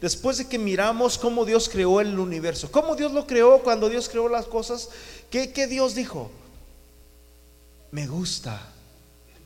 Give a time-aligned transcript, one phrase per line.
[0.00, 4.08] después de que miramos cómo Dios creó el universo, cómo Dios lo creó, cuando Dios
[4.08, 4.88] creó las cosas,
[5.30, 6.30] ¿qué, qué Dios dijo?
[7.90, 8.60] Me gusta,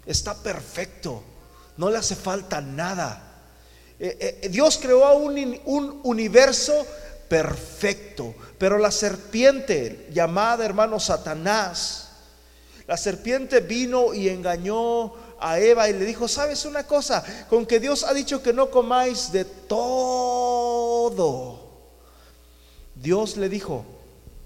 [0.06, 1.22] está perfecto,
[1.76, 3.32] no le hace falta nada.
[3.98, 6.86] Eh, eh, Dios creó un, un universo
[7.28, 12.10] perfecto, pero la serpiente llamada hermano Satanás,
[12.86, 15.14] la serpiente vino y engañó
[15.44, 17.22] a Eva y le dijo, ¿sabes una cosa?
[17.50, 20.40] Con que Dios ha dicho que no comáis de todo.
[22.94, 23.84] Dios le dijo,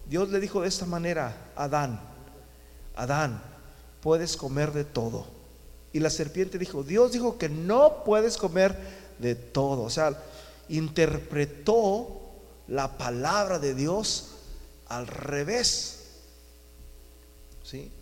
[0.07, 2.01] Dios le dijo de esta manera a Adán,
[2.97, 3.41] Adán,
[4.01, 5.29] puedes comer de todo.
[5.93, 8.77] Y la serpiente dijo, Dios dijo que no puedes comer
[9.21, 9.83] de todo.
[9.83, 10.21] O sea,
[10.69, 12.23] interpretó
[12.67, 14.31] la palabra de Dios
[14.89, 16.07] al revés.
[17.63, 17.93] ¿Sí?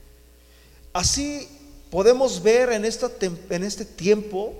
[0.94, 1.55] Así
[1.90, 4.54] podemos ver en, esta, en este tiempo,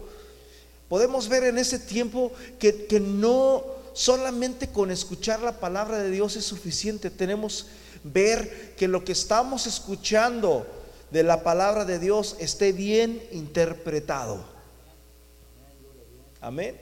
[0.89, 6.37] podemos ver en ese tiempo que, que no solamente con escuchar la palabra de Dios
[6.37, 7.67] es suficiente, tenemos
[8.05, 10.67] ver que lo que estamos escuchando
[11.11, 14.45] de la palabra de Dios esté bien interpretado.
[16.41, 16.77] Amén.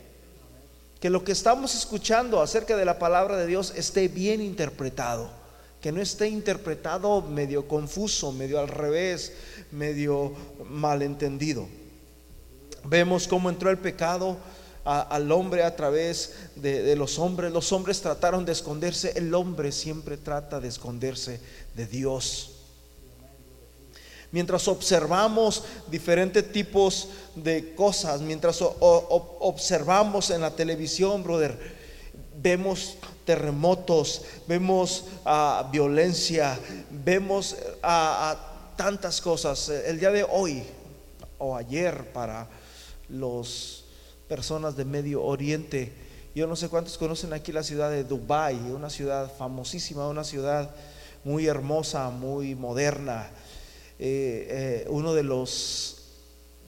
[1.01, 5.31] Que lo que estamos escuchando acerca de la palabra de Dios esté bien interpretado.
[5.81, 9.33] Que no esté interpretado medio confuso, medio al revés,
[9.75, 10.33] medio
[10.71, 11.67] malentendido.
[12.85, 14.37] Vemos cómo entró el pecado
[14.85, 17.53] al hombre a través de, los hombres.
[17.53, 21.41] Los hombres trataron de esconderse, el hombre siempre trata de esconderse
[21.75, 22.51] de Dios
[24.31, 31.57] mientras observamos diferentes tipos de cosas, mientras observamos en la televisión, brother,
[32.43, 36.59] vemos terremotos, vemos uh, violencia,
[36.91, 39.69] vemos a tantas cosas.
[39.69, 40.63] El día de hoy
[41.39, 42.49] o ayer para
[43.09, 43.85] las
[44.29, 45.93] personas de Medio Oriente,
[46.35, 50.75] yo no sé cuántos conocen aquí la ciudad de Dubai, una ciudad famosísima, una ciudad
[51.25, 53.31] muy hermosa, muy moderna
[53.99, 55.99] eh, eh, uno de los,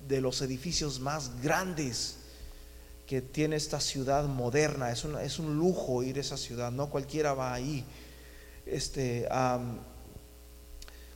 [0.06, 2.19] de los edificios más grandes
[3.06, 4.92] que tiene esta ciudad moderna.
[4.92, 7.84] Es, es un lujo ir a esa ciudad, no cualquiera va ahí.
[8.64, 9.28] Este,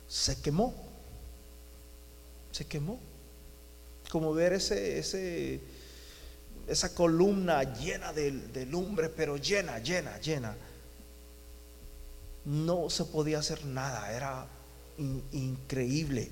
[0.07, 0.73] se quemó,
[2.51, 2.99] se quemó.
[4.09, 5.61] Como ver ese, ese,
[6.67, 10.55] esa columna llena de, de lumbre, pero llena, llena, llena.
[12.45, 14.47] No se podía hacer nada, era
[15.31, 16.29] increíble.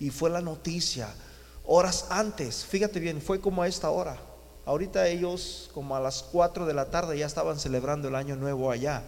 [0.00, 1.12] Y fue la noticia
[1.70, 4.18] horas antes, fíjate bien, fue como a esta hora.
[4.64, 8.70] Ahorita ellos como a las 4 de la tarde ya estaban celebrando el año nuevo
[8.70, 9.02] allá.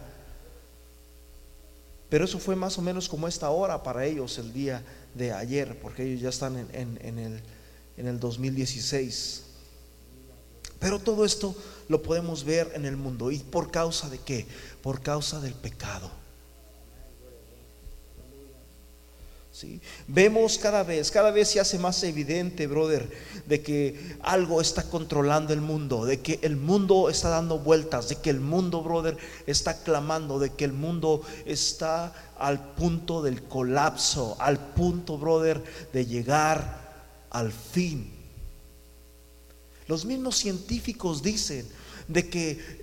[2.11, 4.83] Pero eso fue más o menos como esta hora para ellos el día
[5.15, 7.41] de ayer, porque ellos ya están en, el,
[7.95, 9.43] en el 2016.
[10.77, 11.55] Pero todo esto
[11.87, 13.31] lo podemos ver en el mundo.
[13.31, 14.45] ¿Y por causa de qué?
[14.83, 16.11] Por causa del pecado.
[20.07, 23.09] Vemos cada vez, cada vez se hace más evidente, brother,
[23.45, 28.15] de que algo está controlando el mundo, de que el mundo está dando vueltas, de
[28.15, 34.37] que el mundo, brother, está clamando, de que el mundo está al punto del colapso,
[34.39, 38.11] al punto, brother, de llegar al fin.
[39.87, 41.67] Los mismos científicos dicen
[42.07, 42.81] de que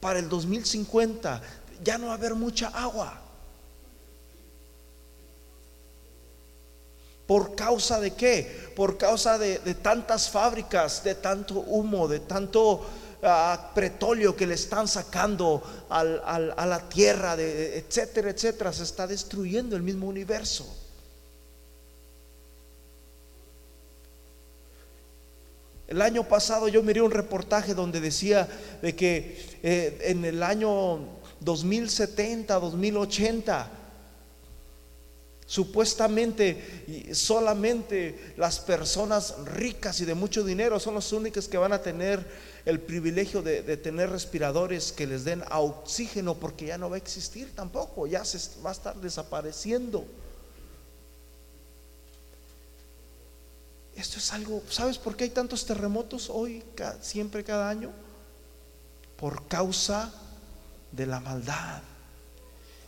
[0.00, 1.42] para el 2050
[1.82, 3.21] ya no va a haber mucha agua.
[7.32, 8.46] ¿Por causa de qué?
[8.76, 14.86] Por causa de, tantas fábricas, de tanto humo, de tanto uh, petróleo que le están
[14.86, 18.70] sacando a la tierra, etcétera, etcétera.
[18.70, 20.66] Se está destruyendo el mismo universo.
[25.88, 28.46] El año pasado yo miré un reportaje donde decía
[28.82, 30.98] de que eh, en el año
[31.40, 33.81] 2070, 2080,
[35.52, 41.82] Supuestamente solamente las personas ricas y de mucho dinero son las únicas que van a
[41.82, 42.26] tener
[42.64, 47.54] el privilegio de, tener respiradores que les den oxígeno porque ya no va a existir
[47.54, 50.06] tampoco, ya se va a estar desapareciendo.
[53.94, 56.64] Esto es algo, ¿sabes por qué hay tantos terremotos hoy,
[57.02, 57.92] siempre cada año?
[59.18, 60.14] Por causa
[60.92, 61.82] de la maldad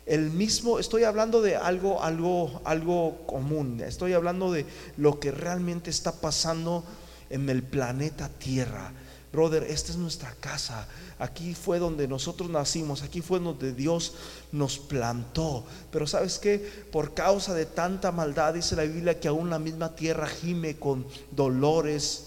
[0.07, 4.67] el mismo, estoy hablando de algo, algo, algo común, estoy hablando de
[4.97, 6.85] lo que realmente está pasando
[7.31, 8.93] en el planeta Tierra.
[9.33, 10.87] Brother, esta es nuestra casa.
[11.19, 14.15] Aquí fue donde nosotros nacimos, aquí fue donde Dios
[14.53, 15.65] nos plantó.
[15.91, 16.59] Pero sabes que
[16.93, 21.05] por causa de tanta maldad, dice la Biblia que aún la misma tierra gime con
[21.33, 22.27] dolores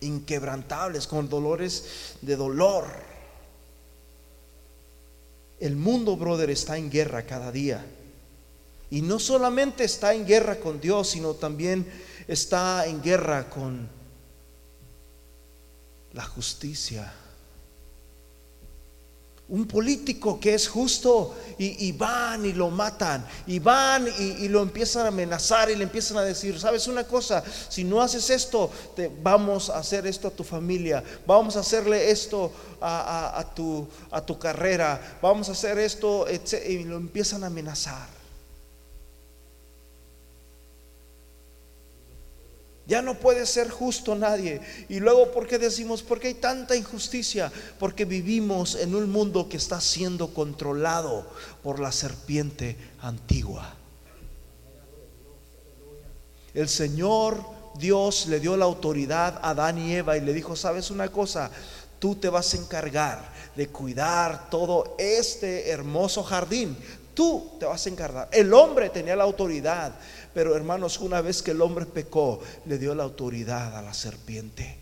[0.00, 3.09] inquebrantables, con dolores de dolor.
[5.60, 7.84] El mundo, brother, está en guerra cada día.
[8.90, 11.86] Y no solamente está en guerra con Dios, sino también
[12.26, 13.88] está en guerra con
[16.12, 17.12] la justicia
[19.50, 25.04] un político que es justo y, van y lo matan y van y, lo empiezan
[25.04, 29.10] a amenazar y le empiezan a decir, sabes una cosa, si no haces esto, te,
[29.22, 32.50] vamos a hacer esto a tu familia, vamos a hacerle esto
[32.80, 36.26] a, tu, a tu carrera, vamos a hacer esto,
[36.66, 38.19] y lo empiezan a amenazar.
[42.90, 44.60] Ya no puede ser justo nadie.
[44.88, 46.02] Y luego, ¿por qué decimos?
[46.02, 47.52] Porque hay tanta injusticia.
[47.78, 51.24] Porque vivimos en un mundo que está siendo controlado
[51.62, 53.76] por la serpiente antigua.
[56.52, 57.40] El Señor
[57.78, 61.48] Dios le dio la autoridad a Adán y Eva y le dijo, ¿sabes una cosa?
[62.00, 66.76] Tú te vas a encargar de cuidar todo este hermoso jardín.
[67.20, 68.28] Tú te vas a encargar.
[68.32, 69.92] El hombre tenía la autoridad
[70.32, 74.78] pero hermanos, una vez que el hombre pecó, le dio la autoridad a la serpiente.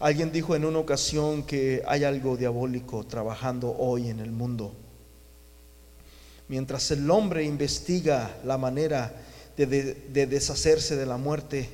[0.00, 4.72] Alguien dijo en una ocasión que hay algo diabólico trabajando hoy en el mundo.
[6.48, 9.14] Mientras el hombre investiga la manera
[9.56, 11.70] de, de deshacerse de la muerte,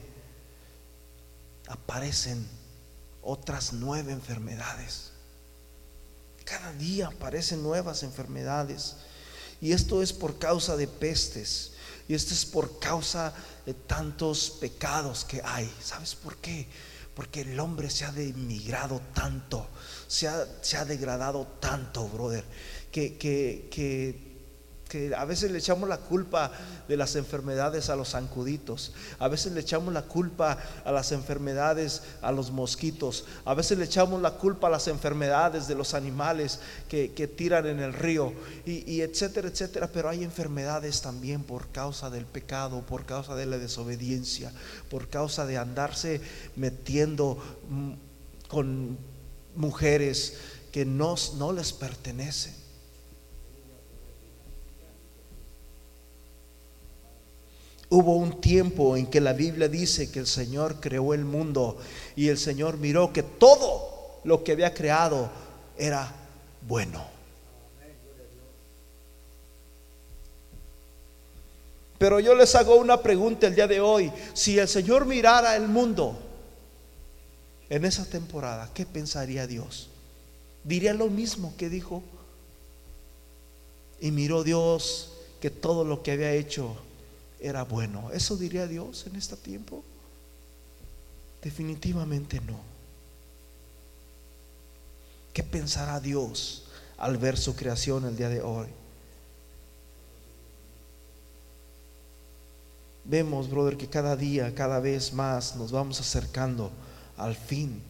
[1.69, 2.47] aparecen
[3.23, 5.11] otras nueve enfermedades.
[6.45, 8.97] Cada día aparecen nuevas enfermedades.
[9.61, 11.73] Y esto es por causa de pestes.
[12.09, 13.35] Y esto es por causa
[13.65, 15.73] de tantos pecados que hay.
[15.83, 16.69] ¿Sabes por qué?
[17.15, 19.67] Porque el hombre se ha demigrado tanto,
[20.07, 22.45] se ha, se ha degradado tanto, brother,
[22.93, 24.26] que, que
[24.89, 26.53] que a veces le echamos la culpa
[26.87, 32.03] de las enfermedades a los zancuditos, a veces le echamos la culpa a las enfermedades
[32.23, 36.61] a los mosquitos, a veces le echamos la culpa a las enfermedades de los animales
[36.89, 38.33] que, tiran en el río,
[38.65, 39.91] y, etcétera, etcétera.
[39.93, 44.53] Pero hay enfermedades también por causa del pecado, por causa de la desobediencia,
[44.89, 46.21] por causa de andarse
[46.55, 47.37] metiendo
[47.69, 47.93] mm,
[48.49, 48.97] con
[49.57, 50.35] mujeres
[50.71, 51.17] que no
[51.53, 52.66] les pertenecen.
[57.89, 61.79] Hubo un tiempo en que la Biblia dice que el Señor creó el mundo
[62.17, 65.31] y el Señor miró que todo lo que había creado
[65.79, 66.13] era
[66.67, 67.17] bueno.
[71.99, 74.13] Pero yo les hago una pregunta el día de hoy.
[74.35, 76.19] Si el Señor mirara el mundo
[77.71, 79.89] en esa temporada, ¿qué pensaría Dios?
[80.65, 82.03] Diría lo mismo que dijo.
[84.01, 86.77] Y miró Dios que todo lo que había hecho
[87.41, 88.11] era bueno.
[88.13, 89.85] ¿Eso diría Dios en este tiempo?
[91.43, 92.61] Definitivamente no.
[95.33, 96.65] ¿Qué pensará Dios
[96.97, 98.69] al ver su creación el día de hoy?
[103.05, 106.73] Vemos, brother, que cada día, cada vez más nos vamos acercando
[107.17, 107.81] al fin.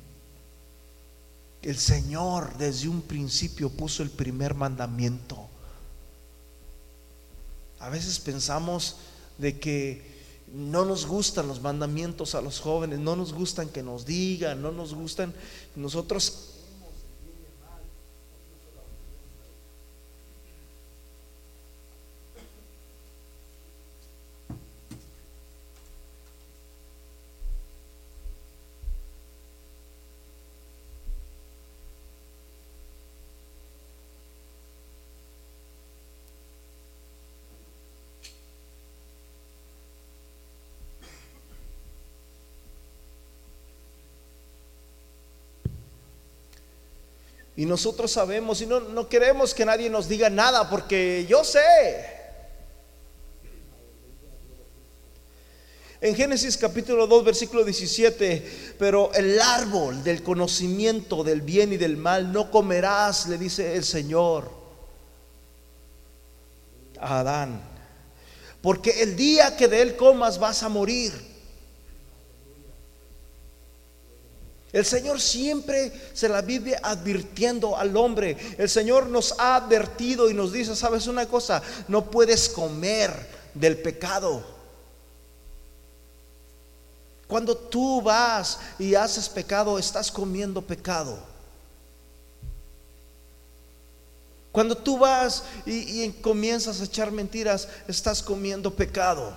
[1.63, 5.49] El Señor desde un principio puso el primer mandamiento.
[7.79, 8.97] A veces pensamos
[9.39, 10.17] de que
[10.53, 14.73] no nos gustan los mandamientos a los jóvenes, no nos gustan que nos digan, no
[14.73, 15.35] nos gustan.
[15.75, 16.56] Nosotros
[47.57, 52.17] Y nosotros sabemos y no, no queremos que nadie nos diga nada porque yo sé.
[55.99, 61.97] En Génesis capítulo 2, versículo 17, pero el árbol del conocimiento del bien y del
[61.97, 64.51] mal no comerás, le dice el Señor
[67.01, 67.63] a Adán,
[68.61, 71.26] porque el día que de él comas vas a morir.
[74.73, 78.37] El Señor siempre se la vive advirtiendo al hombre.
[78.59, 83.11] El Señor nos ha advertido y nos dice, sabes una cosa, no puedes comer
[83.55, 84.45] del pecado.
[87.27, 91.19] Cuando tú vas y haces pecado, estás comiendo pecado.
[94.53, 99.33] Cuando tú vas y, y comienzas a echar mentiras, estás comiendo pecado.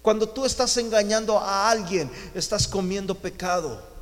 [0.00, 3.95] Cuando tú estás engañando a alguien, estás comiendo pecado.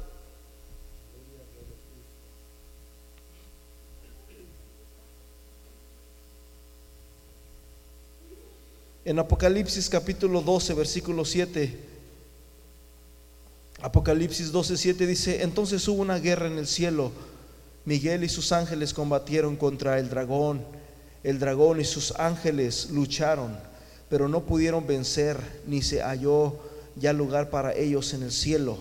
[9.07, 11.79] En Apocalipsis capítulo 12, versículo 7.
[13.83, 17.13] Apocalipsis 12, 7 dice, entonces hubo una guerra en el cielo.
[17.85, 20.65] Miguel y sus ángeles combatieron contra el dragón.
[21.23, 23.55] El dragón y sus ángeles lucharon,
[24.09, 26.59] pero no pudieron vencer, ni se halló
[26.97, 28.79] ya lugar para ellos en el cielo.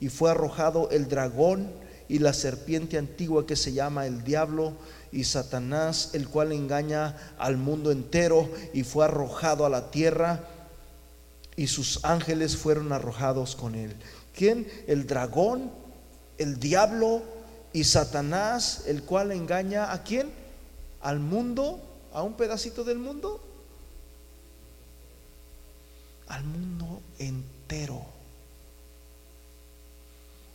[0.00, 1.72] Y fue arrojado el dragón
[2.10, 4.74] y la serpiente antigua que se llama el diablo
[5.12, 10.48] y Satanás, el cual engaña al mundo entero y fue arrojado a la tierra
[11.54, 13.94] y sus ángeles fueron arrojados con él.
[14.34, 14.66] ¿Quién?
[14.86, 15.70] El dragón,
[16.38, 17.22] el diablo
[17.74, 20.30] y Satanás, el cual engaña a quién?
[21.02, 21.80] Al mundo,
[22.12, 23.40] a un pedacito del mundo.
[26.28, 28.06] Al mundo entero.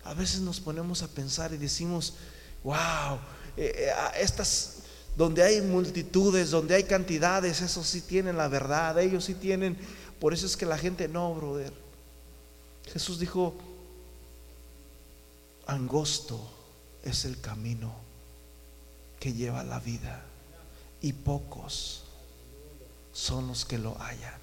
[0.04, 2.16] A veces nos ponemos a pensar y decimos,
[2.64, 3.20] wow,
[3.58, 4.76] eh, eh, estas
[5.18, 9.76] donde hay multitudes, donde hay cantidades, esos sí tienen la verdad, ellos sí tienen,
[10.20, 11.74] por eso es que la gente no, brother.
[12.94, 13.56] Jesús dijo,
[15.66, 16.40] angosto
[17.04, 17.96] es el camino
[19.20, 20.24] que lleva la vida
[21.02, 22.04] y pocos
[23.12, 24.40] son los que lo hallan.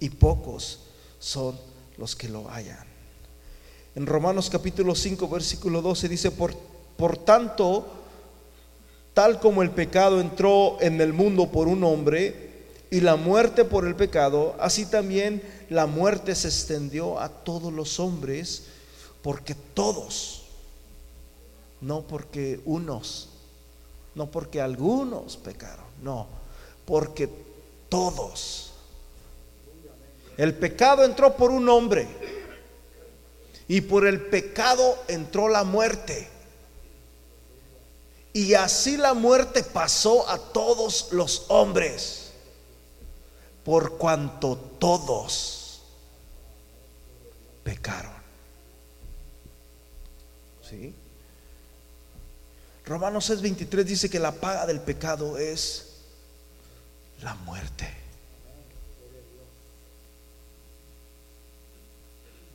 [0.00, 0.80] Y pocos
[1.18, 1.58] son
[1.98, 2.95] los que lo hallan.
[3.96, 6.54] En Romanos capítulo 5, versículo 12 dice, por,
[6.98, 7.86] por tanto,
[9.14, 13.86] tal como el pecado entró en el mundo por un hombre y la muerte por
[13.86, 18.64] el pecado, así también la muerte se extendió a todos los hombres,
[19.22, 20.42] porque todos,
[21.80, 23.30] no porque unos,
[24.14, 26.26] no porque algunos pecaron, no,
[26.84, 27.30] porque
[27.88, 28.72] todos.
[30.36, 32.35] El pecado entró por un hombre
[33.68, 36.28] y por el pecado entró la muerte.
[38.32, 42.32] Y así la muerte pasó a todos los hombres,
[43.64, 45.82] por cuanto todos
[47.64, 48.12] pecaron.
[50.68, 50.94] ¿Sí?
[52.84, 55.94] Romanos 6:23 dice que la paga del pecado es
[57.22, 58.05] la muerte.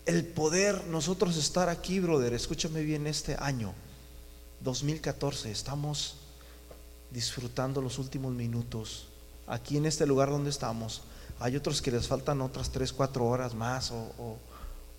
[0.06, 3.74] El poder nosotros estar aquí, brother, escúchame bien, este año
[4.62, 6.16] 2014, estamos
[7.12, 9.08] disfrutando los últimos minutos
[9.48, 11.04] aquí en este lugar donde estamos.
[11.40, 14.38] Hay otros que les faltan otras 3, 4 horas más o,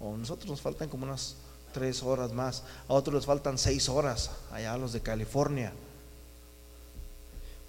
[0.00, 1.36] nosotros nos faltan como unas
[1.72, 2.64] 3 horas más.
[2.88, 5.72] A otros les faltan 6 horas, allá los de California.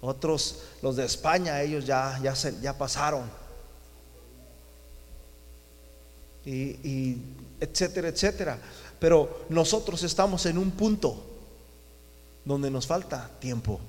[0.00, 3.43] Otros, los de España, ellos ya, ya, ya pasaron
[6.44, 7.16] y,
[7.60, 8.58] etcétera, etcétera.
[8.98, 11.22] Pero nosotros estamos en un punto
[12.44, 13.80] donde nos falta tiempo.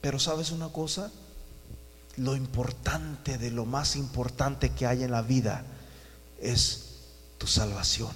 [0.00, 1.10] Pero sabes una cosa,
[2.16, 5.64] lo importante de lo más importante que hay en la vida
[6.40, 6.84] es
[7.38, 8.10] tu salvación.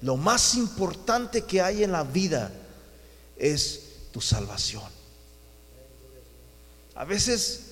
[0.00, 2.52] Lo más importante que hay en la vida
[3.36, 4.84] es tu salvación.
[6.94, 7.67] A veces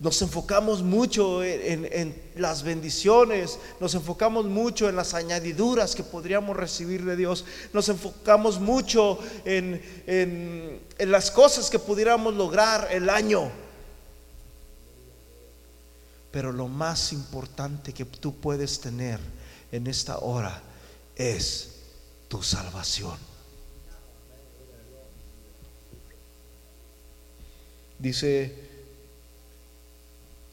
[0.00, 7.04] nos enfocamos mucho en, las bendiciones, nos enfocamos mucho en las añadiduras que podríamos recibir
[7.04, 13.50] de Dios, nos enfocamos mucho en, en las cosas que pudiéramos lograr el año.
[16.30, 19.18] Pero lo más importante que tú puedes tener
[19.72, 20.62] en esta hora
[21.16, 21.70] es
[22.28, 23.16] tu salvación.
[27.98, 28.67] Dice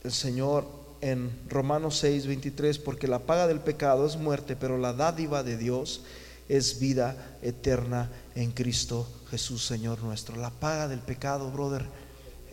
[0.05, 0.67] el Señor
[1.01, 5.57] en Romanos 6, 23, porque la paga del pecado es muerte, pero la dádiva de
[5.57, 6.03] Dios
[6.47, 10.35] es vida eterna en Cristo Jesús, Señor nuestro.
[10.35, 11.85] La paga del pecado, brother,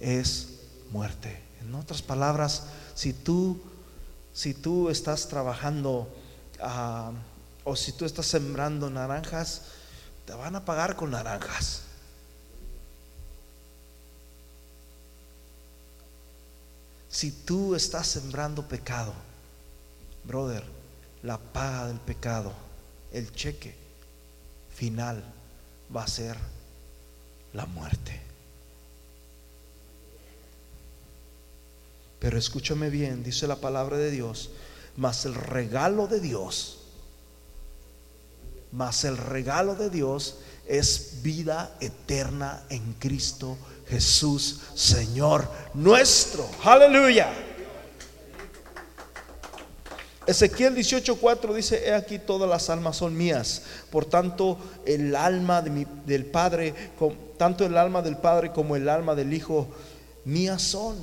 [0.01, 1.41] es muerte.
[1.61, 3.61] En otras palabras, si tú,
[4.33, 6.09] si tú estás trabajando
[6.61, 7.13] ah,
[7.65, 9.63] o si tú estás sembrando naranjas,
[10.25, 11.83] te van a pagar con naranjas.
[17.13, 19.13] Si tú estás sembrando pecado,
[20.25, 20.65] brother,
[21.23, 22.53] la paga del pecado,
[23.13, 23.77] el cheque
[24.75, 25.23] final
[25.95, 26.37] va a ser
[27.53, 28.19] la muerte.
[32.19, 34.51] Pero escúchame bien, dice la palabra de Dios,
[34.97, 36.83] mas el regalo de Dios
[38.73, 46.49] mas el regalo de Dios es vida eterna en Cristo Jesús, Señor nuestro.
[46.65, 47.33] Aleluya.
[50.27, 53.63] Ezequiel 18:4 dice, he aquí todas las almas son mías.
[53.91, 56.75] Por tanto, el alma de mi, del Padre,
[57.37, 59.69] tanto el alma del Padre como el alma del Hijo,
[60.25, 60.97] mías son.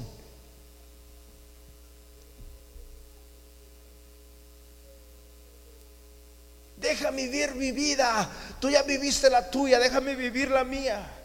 [6.77, 8.29] Déjame vivir mi vida.
[8.61, 11.18] Tú ya viviste la tuya, déjame vivir la mía.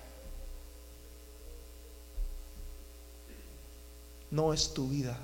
[4.35, 5.17] No es tu vida.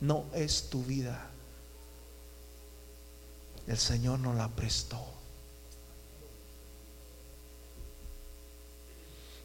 [0.00, 1.26] no es tu vida.
[3.66, 4.98] El Señor nos la prestó.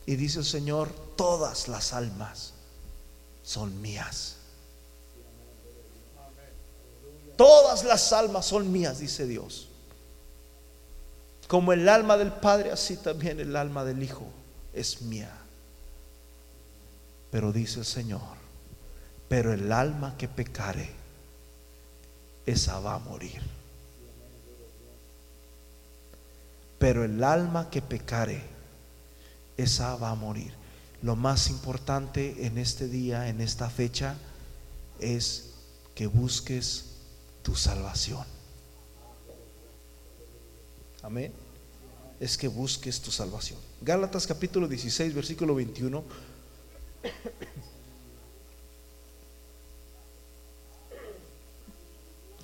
[0.06, 2.54] Y dice el Señor, todas las almas
[3.44, 4.38] son mías.
[7.38, 9.68] Todas las almas son mías, dice Dios.
[11.48, 14.26] Como el alma del Padre, así también el alma del Hijo
[14.76, 15.32] es mía.
[17.32, 18.38] Pero dice el Señor,
[19.28, 20.90] pero el alma que pecare,
[22.46, 23.42] esa va a morir.
[26.78, 28.44] Pero el alma que pecare,
[29.58, 30.54] esa va a morir.
[31.02, 34.18] Lo más importante en este día, en esta fecha,
[35.00, 35.52] es
[35.94, 36.86] que busques
[37.42, 38.26] tu salvación.
[41.02, 41.32] Amén.
[42.20, 43.60] Es que busques tu salvación.
[43.86, 46.04] Gálatas capítulo 16, versículo 21.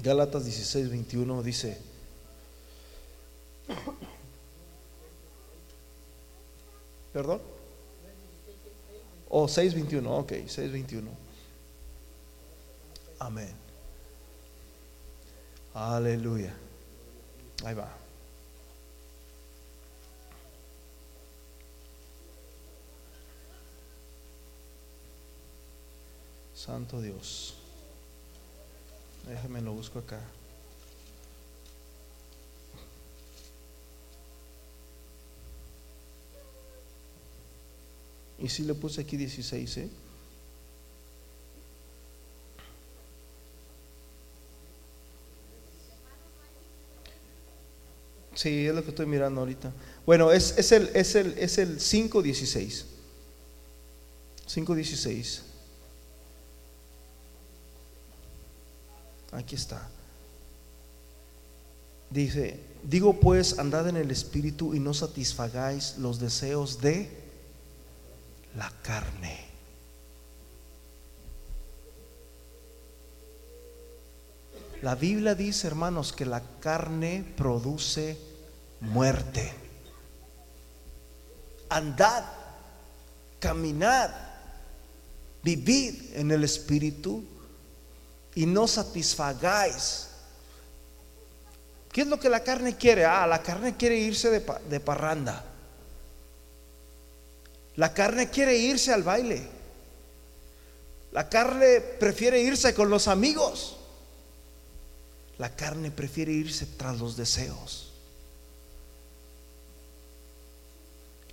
[0.04, 1.80] Gálatas 16, 21 dice,
[7.12, 7.42] ¿perdón?
[9.30, 11.10] Oh, 6, 21, ok, 6, 21.
[13.18, 13.52] Amén.
[15.74, 16.54] Aleluya.
[17.64, 18.01] Ahí va.
[26.64, 27.56] Santo Dios.
[29.28, 30.22] Déjame lo busco acá.
[38.38, 39.90] Y si le puse aquí 16, ¿eh?
[48.36, 49.74] Sí, es lo que estoy mirando ahorita.
[50.06, 52.84] Bueno, es, es el, es el, es el 5.16.
[54.48, 55.51] 5.16.
[59.42, 59.90] Aquí está.
[62.12, 67.10] Dice, digo pues, andad en el Espíritu y no satisfagáis los deseos de
[68.56, 69.48] la carne.
[74.84, 78.18] La Biblia dice, hermanos, que la carne produce
[78.80, 79.52] muerte.
[81.70, 82.26] Andad,
[83.40, 84.12] caminad,
[85.42, 87.31] vivid en el Espíritu
[88.36, 90.08] y no satisfagáis.
[91.92, 93.06] ¿Qué es lo que la carne quiere?
[93.06, 95.44] Ah, la carne quiere irse de, parranda.
[97.76, 99.46] La carne quiere irse al baile.
[101.12, 103.78] La carne prefiere irse con los amigos.
[105.38, 107.92] La carne prefiere irse tras los deseos.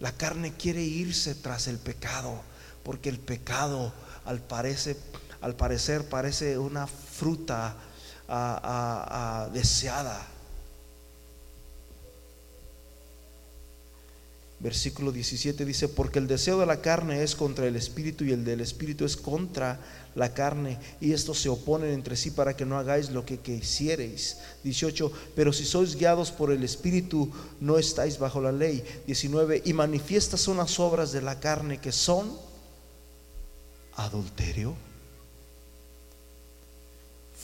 [0.00, 2.40] La carne quiere irse tras el pecado,
[2.82, 3.92] porque el pecado
[4.24, 4.96] al parecer
[5.40, 7.76] al parecer parece una fruta
[9.52, 10.26] deseada.
[14.60, 18.44] Versículo 17 dice, porque el deseo de la carne es contra el espíritu y el
[18.44, 19.78] del espíritu es contra
[20.16, 24.38] la carne y estos se oponen entre sí para que no hagáis lo que quisiereis.
[24.64, 28.82] 18, pero si sois guiados por el espíritu no estáis bajo la ley.
[29.06, 32.36] 19, y manifiestas son las obras de la carne que son
[33.94, 34.74] adulterio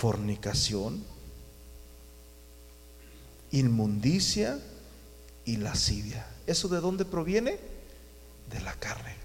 [0.05, 1.03] fornicación,
[3.53, 4.61] inmundicia
[5.47, 6.27] y lascivia.
[6.47, 7.59] ¿Eso de dónde proviene?
[8.51, 9.17] De la carne.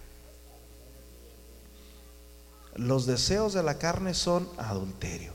[2.76, 5.34] Los deseos de la carne son adulterio.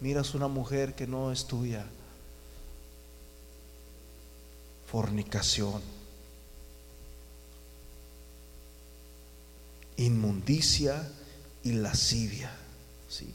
[0.00, 1.84] Miras una mujer que no es tuya.
[4.90, 5.82] Fornicación.
[9.98, 11.06] Inmundicia
[11.62, 12.50] y lascivia.
[13.10, 13.34] ¿sí?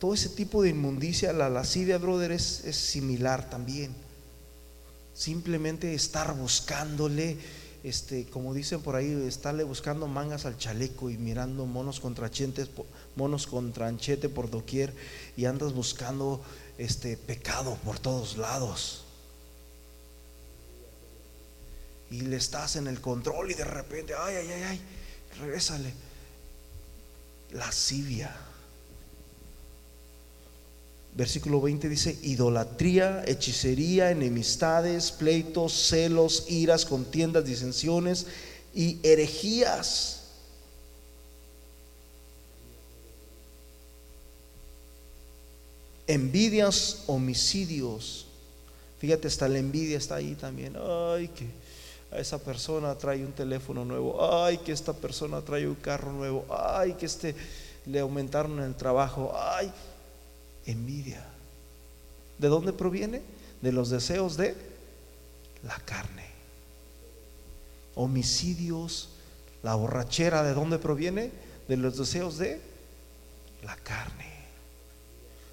[0.00, 3.94] Todo ese tipo de inmundicia, la lascivia, brother, es, similar también.
[5.12, 7.36] Simplemente estar buscándole,
[7.84, 12.70] este, como dicen por ahí, estarle buscando mangas al chaleco y mirando monos contrachentes
[13.14, 14.94] monos con tranchete por doquier
[15.36, 16.42] y andas buscando
[16.78, 19.04] este pecado por todos lados.
[22.10, 24.80] Y le estás en el control y de repente, ay, ay, ay, ay,
[25.38, 25.92] regrésale.
[27.50, 28.49] Lascivia.
[31.14, 38.26] Versículo 20 dice, idolatría, hechicería, enemistades, pleitos, celos, iras, contiendas, disensiones
[38.74, 40.20] y herejías.
[46.06, 48.26] Envidias, homicidios.
[48.98, 50.76] Fíjate, hasta la envidia está ahí también.
[50.76, 51.46] Ay, que
[52.18, 54.44] esa persona trae un teléfono nuevo.
[54.44, 56.46] Ay, que esta persona trae un carro nuevo.
[56.50, 57.34] Ay, que este
[57.86, 59.32] le aumentaron el trabajo.
[59.34, 59.72] Ay,
[60.66, 61.24] envidia.
[62.38, 63.22] ¿De dónde proviene?
[63.62, 64.56] De los deseos de
[65.62, 66.28] la carne.
[67.94, 69.10] Homicidios,
[69.62, 71.30] la borrachera, ¿de dónde proviene?
[71.68, 72.60] De los deseos de
[73.62, 74.30] la carne.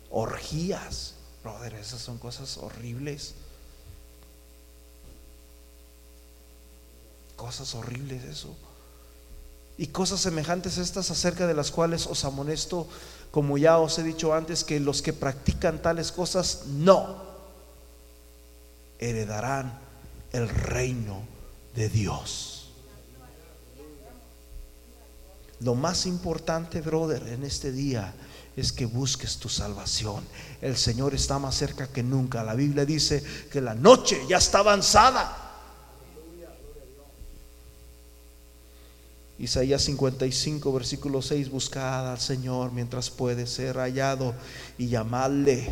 [0.10, 3.34] Orgías, brother, esas son cosas horribles.
[7.36, 8.56] Cosas horribles eso.
[9.78, 12.88] Y cosas semejantes estas acerca de las cuales os amonesto,
[13.38, 17.21] como ya os he dicho antes, que los que practican tales cosas no
[18.97, 19.78] heredarán
[20.32, 21.21] el reino
[21.76, 22.71] de Dios.
[25.60, 28.12] Lo más importante, brother, en este día
[28.56, 30.23] es que busques tu salvación.
[30.60, 32.43] El Señor está más cerca que nunca.
[32.43, 35.46] La Biblia dice que la noche ya está avanzada.
[39.39, 44.34] Isaías 55, versículo 6, buscad al Señor mientras puede ser hallado
[44.78, 45.71] y llamadle.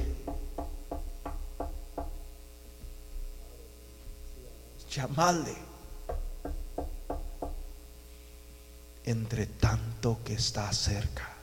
[4.92, 5.56] Llamadle.
[9.04, 11.36] Entre tanto que está cerca,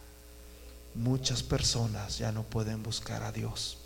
[0.95, 3.79] muchas personas ya no pueden buscar a Dios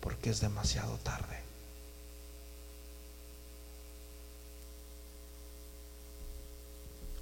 [0.00, 1.41] porque es demasiado tarde.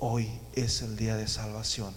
[0.02, 1.92] Hoy es el día de salvación.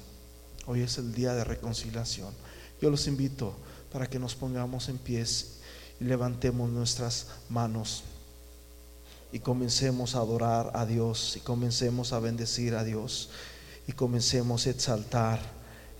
[0.66, 2.34] Hoy es el día de reconciliación.
[2.82, 3.56] Yo los invito
[3.94, 5.60] para que nos pongamos en pies
[6.02, 8.04] y levantemos nuestras manos
[9.32, 13.30] y comencemos a adorar a Dios y comencemos a bendecir a Dios
[13.88, 15.40] y comencemos a exaltar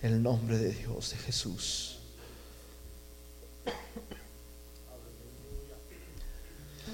[0.02, 2.00] el nombre de Dios, de Jesús.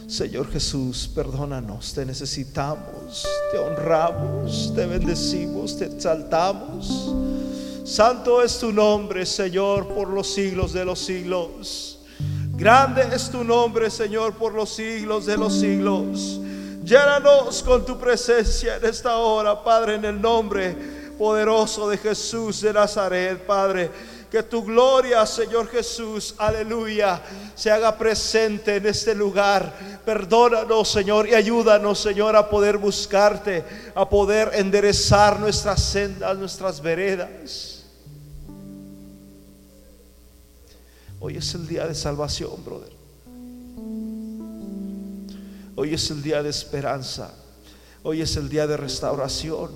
[0.08, 7.14] Señor Jesús, perdónanos, te necesitamos, te honramos, te bendecimos, te exaltamos.
[7.86, 12.00] Santo es tu nombre, Señor, por los siglos de los siglos.
[12.56, 16.40] Grande es tu nombre, Señor, por los siglos de los siglos.
[16.84, 20.76] Llénanos con tu presencia en esta hora, Padre, en el nombre
[21.18, 23.92] poderoso de Jesús de Nazaret, Padre.
[24.32, 27.22] Que tu gloria, Señor Jesús, aleluya,
[27.56, 29.74] se haga presente en este lugar.
[30.06, 37.86] Perdónanos, Señor, y ayúdanos, Señor, a poder buscarte, a poder enderezar nuestras sendas, nuestras veredas.
[41.20, 42.94] Hoy es el día de salvación, brother.
[45.76, 47.34] Hoy es el día de esperanza.
[48.04, 49.72] Hoy es el día de restauración.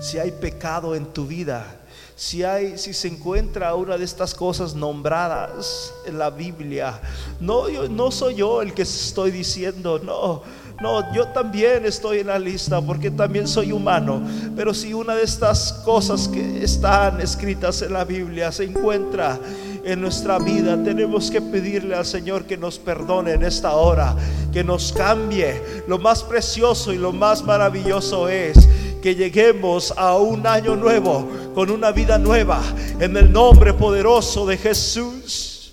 [0.00, 1.81] Si hay pecado en tu vida,
[2.22, 7.00] si hay si se encuentra una de estas cosas nombradas en la Biblia,
[7.40, 10.40] no yo, no soy yo el que estoy diciendo, no,
[10.80, 14.22] no, yo también estoy en la lista porque también soy humano,
[14.54, 19.40] pero si una de estas cosas que están escritas en la Biblia se encuentra
[19.84, 24.14] en nuestra vida, tenemos que pedirle al Señor que nos perdone en esta hora,
[24.52, 25.60] que nos cambie.
[25.88, 28.68] Lo más precioso y lo más maravilloso es
[29.02, 32.62] que lleguemos a un año nuevo con una vida nueva
[33.00, 35.72] en el nombre poderoso de Jesús.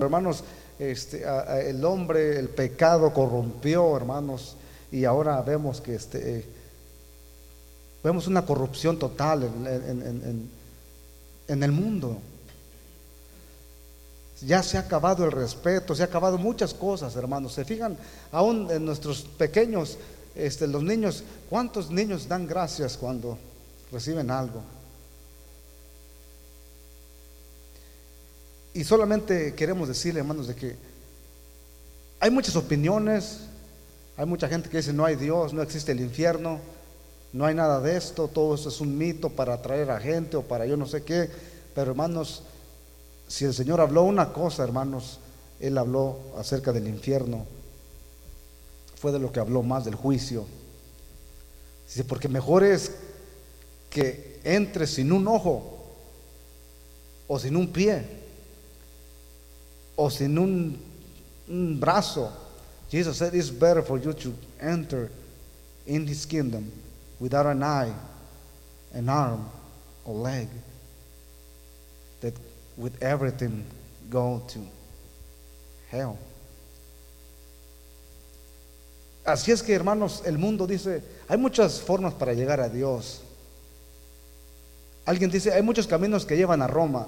[0.00, 0.42] Hermanos,
[0.78, 1.22] este,
[1.68, 4.56] el hombre, el pecado corrompió, hermanos,
[4.90, 6.46] y ahora vemos que este,
[8.02, 10.50] vemos una corrupción total en,
[11.46, 12.16] en el mundo.
[14.46, 17.52] Ya se ha acabado el respeto, se ha acabado muchas cosas, hermanos.
[17.52, 17.96] Se fijan,
[18.32, 19.98] aún en nuestros pequeños,
[20.34, 23.36] este, los niños, ¿cuántos niños dan gracias cuando
[23.92, 24.62] reciben algo?
[28.72, 30.76] Y solamente queremos decirle, hermanos, de que
[32.20, 33.40] hay muchas opiniones,
[34.16, 36.60] hay mucha gente que dice no hay Dios, no existe el infierno,
[37.32, 40.42] no hay nada de esto, todo esto es un mito para atraer a gente o
[40.42, 41.30] para yo no sé qué,
[41.74, 42.42] pero hermanos,
[43.30, 45.20] si el Señor habló una cosa, hermanos,
[45.60, 47.46] Él habló acerca del infierno.
[48.96, 50.46] Fue de lo que habló más del juicio.
[51.86, 52.90] Dice, porque mejor es
[53.88, 55.62] que entre sin un ojo
[57.28, 58.04] o sin un pie
[59.94, 60.76] o sin un,
[61.48, 62.32] un brazo.
[62.90, 65.08] Jesus said it's better for you to enter
[65.86, 66.72] in his kingdom
[67.20, 67.94] without an eye,
[68.92, 69.48] an arm,
[70.04, 70.48] or leg,
[72.80, 73.64] with everything
[74.10, 74.60] go to
[75.90, 76.16] hell.
[79.24, 83.20] Así es que, hermanos, el mundo dice, hay muchas formas para llegar a Dios.
[85.04, 87.06] Alguien dice, hay muchos caminos que llevan a Roma.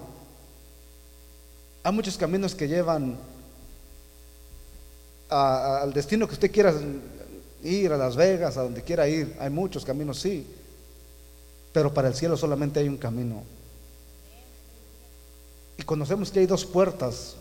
[1.82, 3.16] Hay muchos caminos que llevan
[5.28, 6.74] al destino que usted quiera
[7.64, 9.34] ir, a Las Vegas, a donde quiera ir.
[9.40, 10.46] Hay muchos caminos, sí.
[11.72, 13.42] Pero para el cielo solamente hay un camino.
[15.82, 17.34] Y conocemos que hay dos puertas.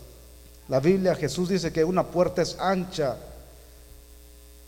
[0.66, 3.16] La Biblia, Jesús dice que una puerta es ancha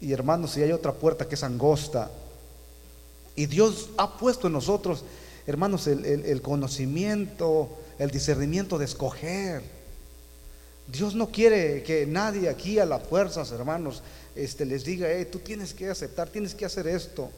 [0.00, 2.08] y hermanos, si hay otra puerta que es angosta.
[3.34, 5.02] Y Dios ha puesto en nosotros,
[5.44, 9.62] hermanos, el, conocimiento, el discernimiento de escoger.
[10.86, 14.04] Dios no quiere que nadie aquí a las fuerzas, hermanos,
[14.36, 17.28] este, les diga, hey, tú tienes que aceptar, tienes que hacer esto.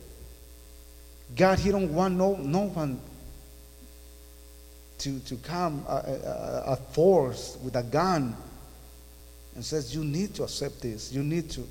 [1.35, 3.16] God, no one
[4.99, 8.35] to, to come a force with a gun
[9.55, 11.67] and says, you need to accept this, you need to.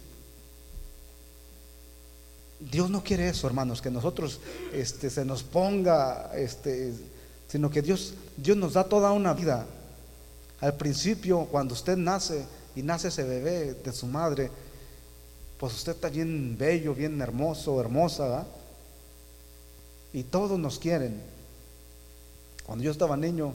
[2.59, 4.39] Dios no quiere eso, hermanos, que nosotros
[4.73, 6.93] este, se nos ponga, este,
[7.47, 9.65] sino que Dios, Dios nos da toda una vida.
[10.61, 14.49] Al principio, cuando usted nace y nace ese bebé de su madre,
[15.59, 18.45] pues usted está bien bello, bien hermoso, hermosa,
[20.13, 21.21] Y todos nos quieren.
[22.65, 23.53] Cuando yo estaba niño,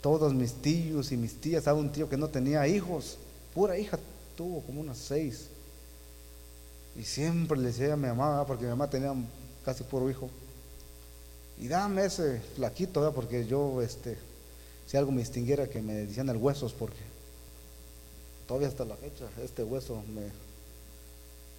[0.00, 3.18] todos mis tíos y mis tías, había un tío que no tenía hijos,
[3.54, 3.98] pura hija
[4.36, 5.48] tuvo como unas seis.
[6.96, 9.12] Y siempre le decía a mi mamá, porque mi mamá tenía
[9.64, 10.30] casi puro hijo,
[11.58, 14.16] y dame ese flaquito, porque yo, este,
[14.86, 17.00] si algo me distinguiera, que me decían el huesos, porque
[18.46, 20.30] todavía hasta la fecha, este hueso me,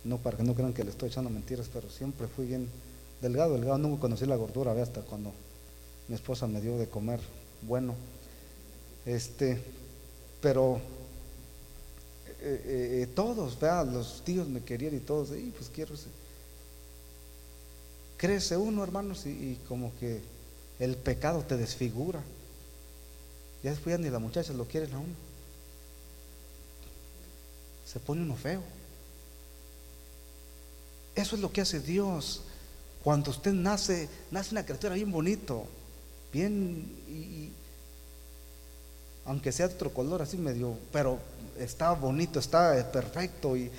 [0.03, 2.69] no para que no crean que le estoy echando mentiras, pero siempre fui bien
[3.21, 5.33] delgado, delgado, nunca conocí la gordura, hasta cuando
[6.07, 7.19] mi esposa me dio de comer
[7.61, 7.95] bueno.
[9.05, 9.61] Este,
[10.41, 10.81] pero
[12.39, 15.95] eh, eh, eh, todos, vean, los tíos me querían y todos, y pues quiero.
[18.17, 20.21] Crece uno, hermanos, y, como que
[20.79, 22.21] el pecado te desfigura.
[23.63, 25.13] Ya después ya ni las muchachas lo quieren a uno.
[27.85, 28.61] Se pone uno feo.
[31.15, 32.41] Eso es lo que hace Dios.
[33.03, 35.65] Cuando usted nace, nace una criatura bien bonito,
[36.37, 37.49] bien, y,
[39.25, 41.17] aunque sea de otro color, así medio, pero
[41.57, 43.71] está bonito, está perfecto y,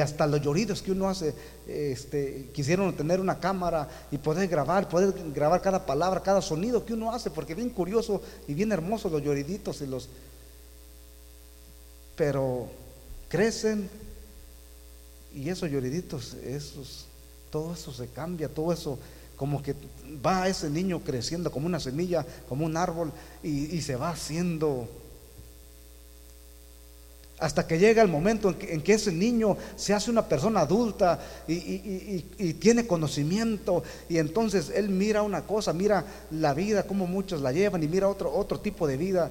[0.00, 1.34] hasta los lloridos que uno hace,
[1.66, 6.94] este, quisieron tener una cámara y poder grabar, poder grabar cada palabra, cada sonido que
[6.94, 10.08] uno hace, porque bien curioso y bien hermoso los lloriditos y los...
[12.16, 12.68] Pero
[13.28, 13.90] crecen
[15.34, 17.06] y esos lloriditos, esos,
[17.50, 18.98] todo eso se cambia, todo eso
[19.42, 19.74] como que
[20.24, 23.10] va ese niño creciendo como una semilla, como un árbol
[23.42, 24.88] y se va haciendo.
[27.40, 32.52] Hasta que llega el momento en que, ese niño se hace una persona adulta y,
[32.60, 37.82] tiene conocimiento y entonces él mira una cosa, mira la vida, como muchos la llevan
[37.82, 39.28] y mira otro, otro tipo de vida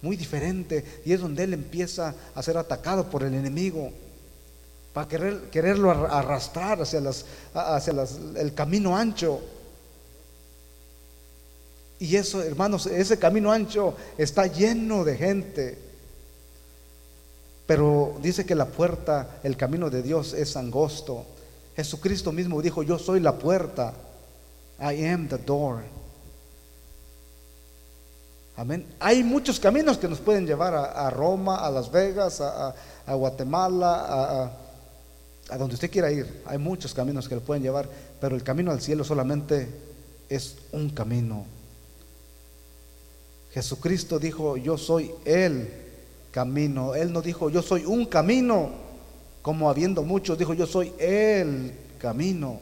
[0.00, 3.90] muy diferente y es donde él empieza a ser atacado por el enemigo
[4.92, 7.24] para querer, quererlo arrastrar hacia, las,
[7.54, 7.94] hacia
[8.36, 9.40] el camino ancho.
[11.98, 15.90] Y eso, hermanos, ese camino ancho está lleno de gente
[17.70, 21.24] pero dice que la puerta, el camino de Dios es angosto.
[21.76, 23.94] Jesucristo mismo dijo, yo soy la puerta.
[24.80, 25.82] I am the door.
[28.56, 28.84] Amén.
[28.98, 32.74] Hay muchos caminos que nos pueden llevar a, Roma, a Las Vegas, a,
[33.06, 34.50] Guatemala, a,
[35.58, 36.42] donde usted quiera ir.
[36.46, 37.88] Hay muchos caminos que le pueden llevar,
[38.20, 39.68] pero el camino al cielo solamente
[40.28, 41.44] es un camino.
[43.52, 45.68] Jesucristo dijo, yo soy Él
[46.30, 46.94] camino.
[46.94, 48.70] Él no dijo, yo soy un camino,
[49.42, 52.60] como habiendo muchos, dijo, yo soy el camino.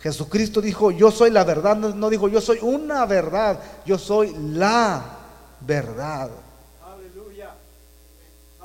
[0.00, 5.18] Jesucristo dijo, yo soy la verdad, no, dijo, yo soy una verdad, yo soy la
[5.60, 6.30] verdad.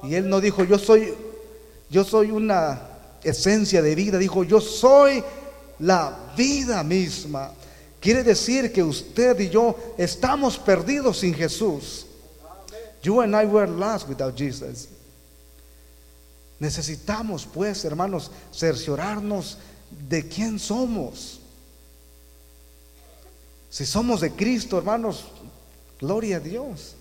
[0.04, 1.14] Y él no dijo, yo soy,
[1.96, 2.82] yo soy una
[3.24, 5.24] esencia de vida, dijo, yo soy
[5.80, 7.54] la vida misma.
[8.02, 12.06] Quiere decir que usted y yo estamos perdidos sin Jesús.
[13.02, 14.90] You and I were lost without Jesus.
[16.60, 19.58] Necesitamos, pues, hermanos, cerciorarnos
[20.10, 21.40] de quién somos.
[23.70, 25.24] Si somos de Cristo, hermanos,
[25.98, 26.95] gloria a Dios.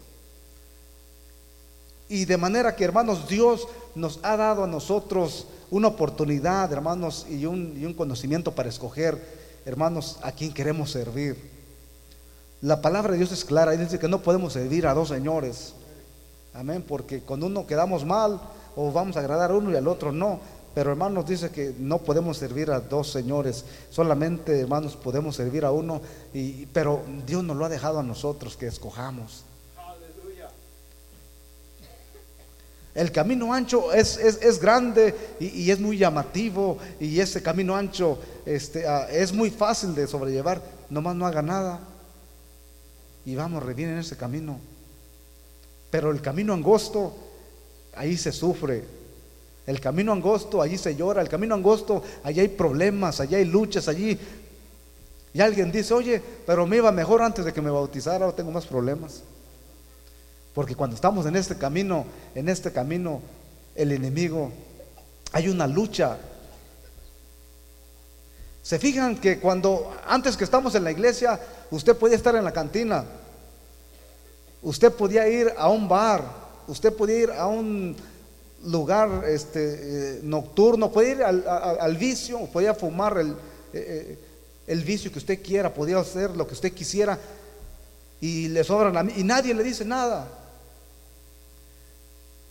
[2.14, 7.44] Y de manera que, hermanos, Dios nos ha dado a nosotros una oportunidad, hermanos, y
[7.44, 9.20] un, conocimiento para escoger,
[9.66, 11.36] hermanos, a quién queremos servir.
[12.60, 15.74] La palabra de Dios es clara dice que no podemos servir a dos señores.
[16.54, 18.40] Amén, porque con uno quedamos mal
[18.76, 20.38] o vamos a agradar a uno y al otro no.
[20.72, 25.72] Pero hermanos dice que no podemos servir a dos señores, solamente hermanos podemos servir a
[25.72, 26.00] uno,
[26.32, 29.42] y, pero Dios nos lo ha dejado a nosotros que escojamos.
[32.94, 38.86] El camino ancho es, es, grande y, es muy llamativo y ese camino ancho este,
[38.86, 41.80] ah, es muy fácil de sobrellevar, nomás no haga nada
[43.24, 44.60] y vamos re bien en ese camino.
[45.90, 47.14] Pero el camino angosto,
[47.94, 48.84] ahí se sufre.
[49.66, 51.22] El camino angosto, allí se llora.
[51.22, 54.18] El camino angosto, allí hay problemas, allí hay luchas, allí.
[55.32, 58.50] Y alguien dice, oye, pero me iba mejor antes de que me bautizara, ahora tengo
[58.50, 59.22] más problemas.
[60.54, 63.20] Porque cuando estamos en este camino, en este camino,
[63.74, 64.52] el enemigo,
[65.32, 66.16] hay una lucha.
[68.62, 71.40] Se fijan que cuando, antes que estamos en la iglesia,
[71.70, 73.04] usted podía estar en la cantina,
[74.62, 76.22] usted podía ir a un bar,
[76.68, 77.96] usted podía ir a un
[78.64, 79.60] lugar este,
[80.16, 83.34] eh, nocturno, podía ir al, vicio, podía fumar el, eh,
[83.72, 84.18] eh,
[84.68, 87.18] el vicio que usted quiera, podía hacer lo que usted quisiera
[88.20, 90.43] y le sobran a mí, y nadie le dice nada.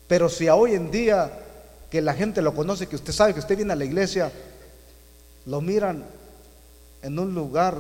[0.08, 1.32] Pero si a hoy en día
[1.90, 4.32] que la gente lo conoce, que usted sabe que usted viene a la iglesia,
[5.46, 6.04] lo miran
[7.02, 7.76] en un lugar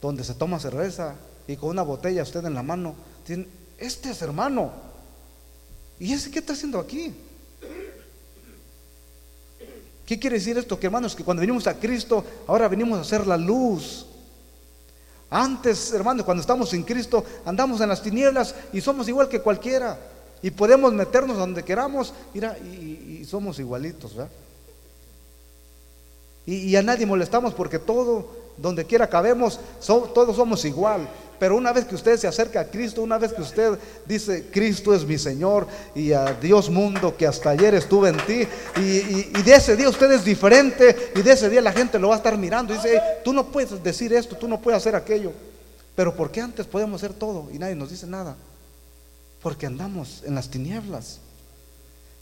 [0.00, 1.14] donde se toma cerveza
[1.46, 2.94] y con una botella usted en la mano,
[3.78, 4.72] este es hermano.
[5.98, 7.14] ¿Y ese qué está haciendo aquí?
[10.06, 10.78] ¿Qué quiere decir esto?
[10.78, 14.06] Que hermanos, que cuando venimos a Cristo, ahora venimos a hacer la luz.
[15.30, 19.98] Antes, hermanos, cuando estamos en Cristo, andamos en las tinieblas y somos igual que cualquiera.
[20.44, 24.12] Y podemos meternos donde queramos mira, y, somos igualitos.
[26.44, 28.28] Y, a nadie molestamos porque todo,
[28.58, 31.08] donde quiera cabemos, todos somos igual.
[31.38, 34.94] Pero una vez que usted se acerca a Cristo, una vez que usted dice, Cristo
[34.94, 39.54] es mi Señor y a Dios mundo que hasta ayer estuve en ti, y, de
[39.54, 42.36] ese día usted es diferente y de ese día la gente lo va a estar
[42.36, 45.32] mirando y dice, tú no puedes decir esto, tú no puedes hacer aquello.
[45.96, 48.36] Pero ¿por qué antes podemos hacer todo y nadie nos dice nada?
[49.44, 51.20] Porque andamos en las tinieblas.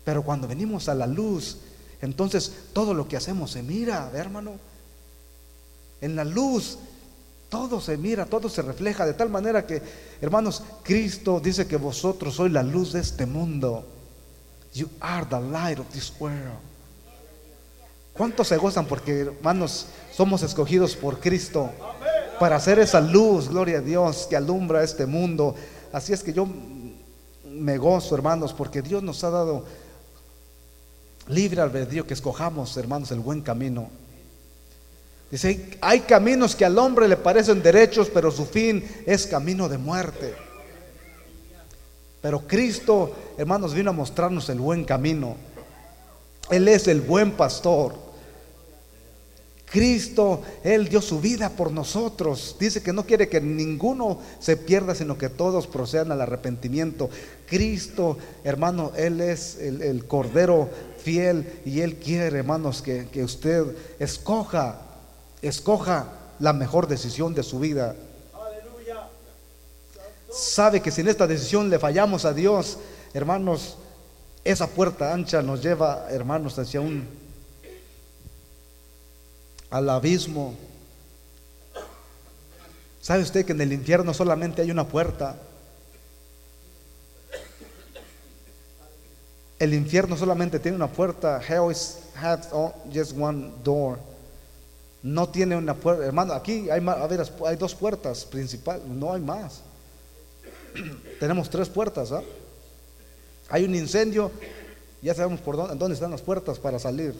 [0.04, 1.58] Pero cuando venimos a la luz,
[2.00, 4.56] entonces todo lo que hacemos se mira, hermano.
[6.00, 6.78] En la luz
[7.48, 9.80] todo se mira, todo se refleja de tal manera que,
[10.20, 13.86] hermanos, Cristo dice que vosotros sois la luz de este mundo.
[14.74, 16.58] You are the light of this world.
[18.14, 21.70] ¿Cuántos se gozan porque, hermanos, somos escogidos por Cristo
[22.40, 25.54] para hacer esa luz, gloria a Dios, que alumbra este mundo?
[25.92, 26.48] Así es que yo
[27.52, 29.64] me gozo, hermanos, porque Dios nos ha dado
[31.28, 33.88] libre albedrío que escojamos, hermanos, el buen camino.
[35.30, 39.78] Dice, hay caminos que al hombre le parecen derechos, pero su fin es camino de
[39.78, 40.34] muerte.
[42.20, 45.36] Pero Cristo, hermanos, vino a mostrarnos el buen camino.
[46.50, 47.94] Él es el buen pastor.
[49.72, 52.56] Cristo, Él dio su vida por nosotros.
[52.60, 57.08] Dice que no quiere que ninguno se pierda, sino que todos procedan al arrepentimiento.
[57.46, 60.68] Cristo, hermano, Él es el, Cordero
[61.02, 63.64] fiel y Él quiere, hermanos, que, que usted
[63.98, 64.78] escoja,
[65.40, 67.96] escoja la mejor decisión de su vida.
[70.30, 72.76] Sabe que si en esta decisión le fallamos a Dios,
[73.14, 73.78] hermanos,
[74.44, 77.21] esa puerta ancha nos lleva, hermanos, hacia un
[79.72, 80.54] al abismo.
[83.00, 85.34] ¿Sabe usted que en el infierno solamente hay una puerta?
[89.58, 91.40] El infierno solamente tiene una puerta.
[91.40, 92.48] Hell is, has
[92.92, 93.98] just one door.
[95.02, 96.04] No tiene una puerta.
[96.04, 96.86] Hermano, aquí hay,
[97.46, 99.62] hay dos puertas principales, no hay más.
[101.18, 102.12] Tenemos tres puertas.
[102.12, 102.22] ¿ah?
[103.48, 104.30] Hay un incendio,
[105.00, 107.14] ya sabemos por dónde están las puertas para salir.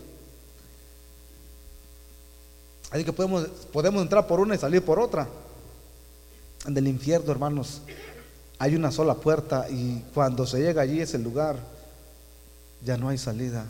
[2.93, 5.27] Así que podemos, podemos entrar por una y salir por otra.
[6.67, 7.81] En el infierno, hermanos,
[8.59, 11.57] hay una sola puerta y cuando se llega allí a ese lugar,
[12.85, 13.65] ya no hay salida.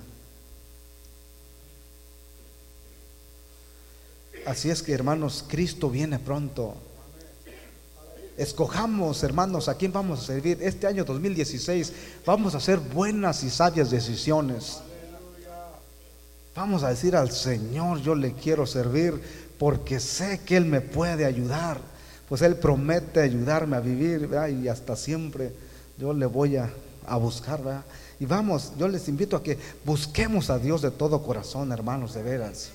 [4.45, 6.75] Así es que, hermanos, Cristo viene pronto.
[8.37, 10.59] Escojamos, hermanos, a quién vamos a servir.
[10.61, 11.93] Este año 2016
[12.27, 14.81] vamos a hacer buenas y sabias decisiones.
[16.55, 19.19] Vamos a decir al Señor, yo le quiero servir
[19.59, 21.79] porque sé que Él me puede ayudar.
[22.29, 24.29] Pues Él promete ayudarme a vivir
[24.63, 25.53] y hasta siempre
[25.97, 26.71] yo le voy a,
[27.17, 27.85] buscar.
[28.21, 32.23] Y vamos, yo les invito a que busquemos a Dios de todo corazón, hermanos, de
[32.23, 32.71] veras.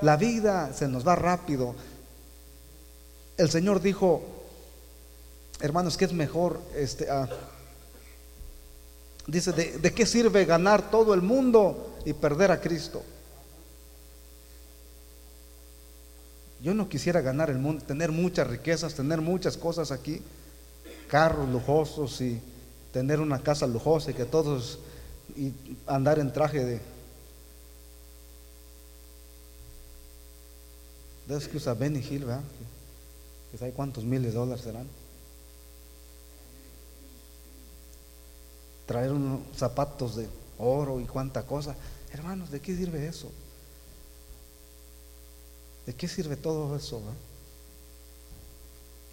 [0.00, 1.74] La vida se nos va rápido.
[3.36, 4.22] El Señor dijo,
[5.60, 7.28] hermanos, que es mejor, este, ah,
[9.26, 13.02] dice, ¿de qué sirve ganar todo el mundo y perder a Cristo?
[16.60, 20.20] Yo no quisiera ganar el mundo, tener muchas riquezas, tener muchas cosas aquí,
[21.08, 22.40] carros lujosos y
[22.92, 24.80] tener una casa lujosa y que todos
[25.36, 25.52] y
[25.86, 26.80] andar en traje de
[31.28, 32.42] de que usa Benny Hill, ¿verdad?
[33.50, 34.86] Que, sabe cuántos miles de dólares serán.
[38.86, 40.26] Traer unos zapatos de
[40.58, 41.74] oro y cuánta cosa.
[42.12, 43.30] Hermanos, ¿de qué sirve eso?
[45.86, 47.00] ¿De qué sirve todo eso?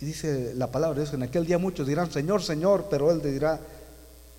[0.02, 3.22] Y dice la palabra de Dios en aquel día muchos dirán, Señor, Señor, pero Él
[3.22, 3.60] dirá,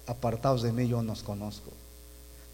[0.06, 1.70] apartaos de mí, yo no os conozco.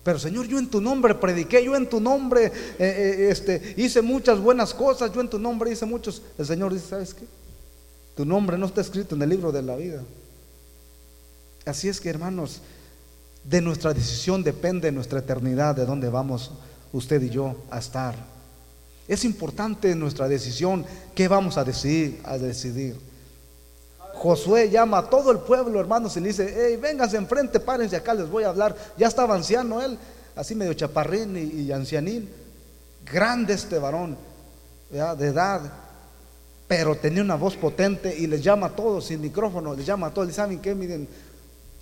[0.05, 4.03] Pero Señor, yo en tu nombre prediqué, yo en tu nombre eh, eh, este, hice
[4.03, 6.23] muchas buenas cosas, yo en tu nombre hice muchos.
[6.39, 7.25] El Señor dice, ¿sabes qué?
[8.17, 10.03] Tu nombre no está escrito en el libro de la vida.
[11.65, 12.61] Así es que hermanos,
[13.45, 16.53] de nuestra decisión depende nuestra eternidad, de dónde vamos
[16.93, 18.14] usted y yo a estar.
[19.09, 20.84] Es importante nuestra decisión,
[21.14, 22.97] qué vamos a decidir, a decidir.
[24.14, 28.14] Josué llama a todo el pueblo, hermanos, y le dice, hey, vénganse enfrente, párense acá,
[28.14, 28.76] les voy a hablar.
[28.97, 29.99] Ya estaba anciano él,
[30.36, 32.30] así medio chaparrín y, ancianín.
[33.05, 34.16] Grande este varón,
[34.90, 35.61] de edad,
[36.68, 40.14] pero tenía una voz potente y les llama a todos sin micrófono, les llama a
[40.14, 41.09] todos, y saben qué, miren,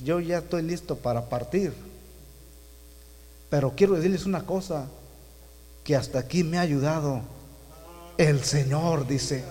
[0.02, 1.72] yo ya estoy listo para partir.
[3.48, 4.86] Pero quiero decirles una cosa,
[5.84, 7.22] que hasta aquí me ha ayudado
[8.16, 9.44] el Señor, dice.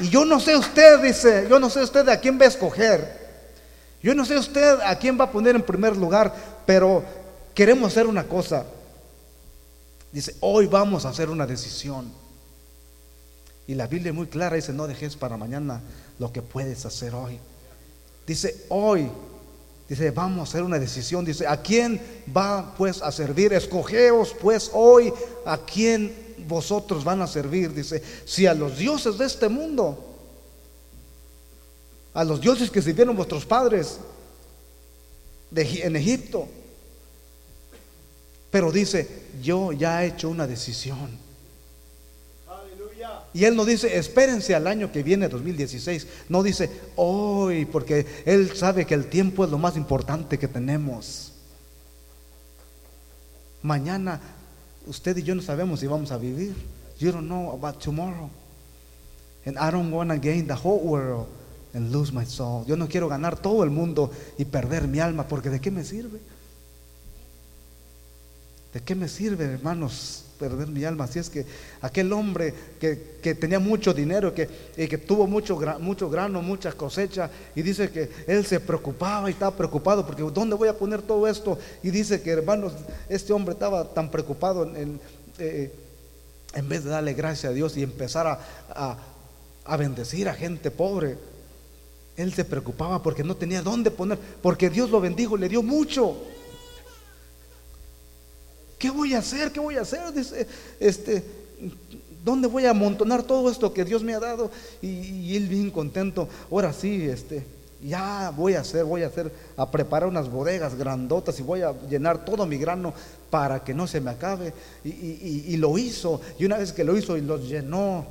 [0.00, 3.24] Y yo no sé usted, dice, yo no sé usted a quién va a escoger.
[4.02, 6.34] Yo no sé usted a quién va a poner en primer lugar,
[6.66, 7.02] pero
[7.54, 8.66] queremos hacer una cosa.
[10.12, 12.12] Dice, hoy vamos a hacer una decisión.
[13.66, 15.80] Y la Biblia es muy clara, dice, no dejes para mañana
[16.18, 17.38] lo que puedes hacer hoy.
[18.26, 19.08] Dice, hoy
[19.88, 21.24] Dice, vamos a hacer una decisión.
[21.24, 22.00] Dice, ¿a quién
[22.34, 23.52] va pues a servir?
[23.52, 25.12] Escogeos pues hoy
[25.44, 27.72] a quién vosotros van a servir.
[27.72, 30.12] Dice, si a los dioses de este mundo,
[32.14, 33.98] a los dioses que sirvieron vuestros padres
[35.54, 36.48] en Egipto.
[38.50, 41.23] Pero dice, yo ya he hecho una decisión.
[43.34, 46.06] Y Él no dice, espérense al año que viene, 2016.
[46.28, 51.32] No dice, hoy, porque Él sabe que el tiempo es lo más importante que tenemos.
[53.60, 54.20] Mañana,
[54.86, 56.54] usted y yo no sabemos si vamos a vivir.
[57.00, 58.30] You don't know about tomorrow.
[59.44, 61.26] And I don't want to gain the whole world
[61.74, 62.64] and lose my soul.
[62.66, 65.82] Yo no quiero ganar todo el mundo y perder mi alma, porque ¿de qué me
[65.82, 66.20] sirve?
[68.72, 70.23] ¿De qué me sirve, hermanos?
[70.38, 71.04] Perder mi alma.
[71.04, 71.46] Así es que
[71.80, 77.62] aquel hombre que, tenía mucho dinero, que, y que tuvo mucho, grano, mucha cosecha, y
[77.62, 81.58] dice que él se preocupaba y estaba preocupado porque ¿dónde voy a poner todo esto?
[81.82, 82.72] Y dice que hermanos,
[83.08, 85.00] este hombre estaba tan preocupado en,
[85.38, 85.72] eh,
[86.54, 88.98] en vez de darle gracias a Dios y empezar a,
[89.64, 91.16] a bendecir a gente pobre.
[92.16, 96.16] Él se preocupaba porque no tenía dónde poner, porque Dios lo bendijo, le dio mucho.
[98.84, 99.50] ¿Qué voy a hacer?
[99.50, 100.12] ¿Qué voy a hacer?
[100.12, 100.46] Dice,
[100.78, 101.24] este,
[102.22, 104.50] ¿dónde voy a amontonar todo esto que Dios me ha dado?
[104.82, 107.46] Y, él bien contento, ahora sí, este,
[107.82, 111.72] ya voy a hacer, voy a hacer, a preparar unas bodegas grandotas y voy a
[111.88, 112.92] llenar todo mi grano
[113.30, 114.52] para que no se me acabe.
[114.84, 118.04] Y, y lo hizo, y una vez que lo hizo y lo llenó,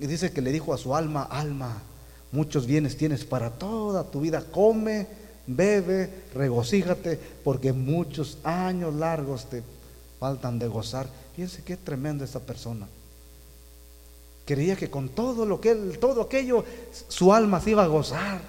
[0.00, 1.82] y dice que le dijo a su alma, alma,
[2.32, 5.06] muchos bienes tienes para toda tu vida, come,
[5.46, 9.73] bebe, regocíjate, porque muchos años largos te
[10.24, 11.06] faltan de gozar.
[11.36, 12.88] Fíjense qué tremenda esta persona.
[14.46, 16.64] Creía que con todo lo que él, todo aquello,
[17.08, 18.40] su alma se iba a gozar.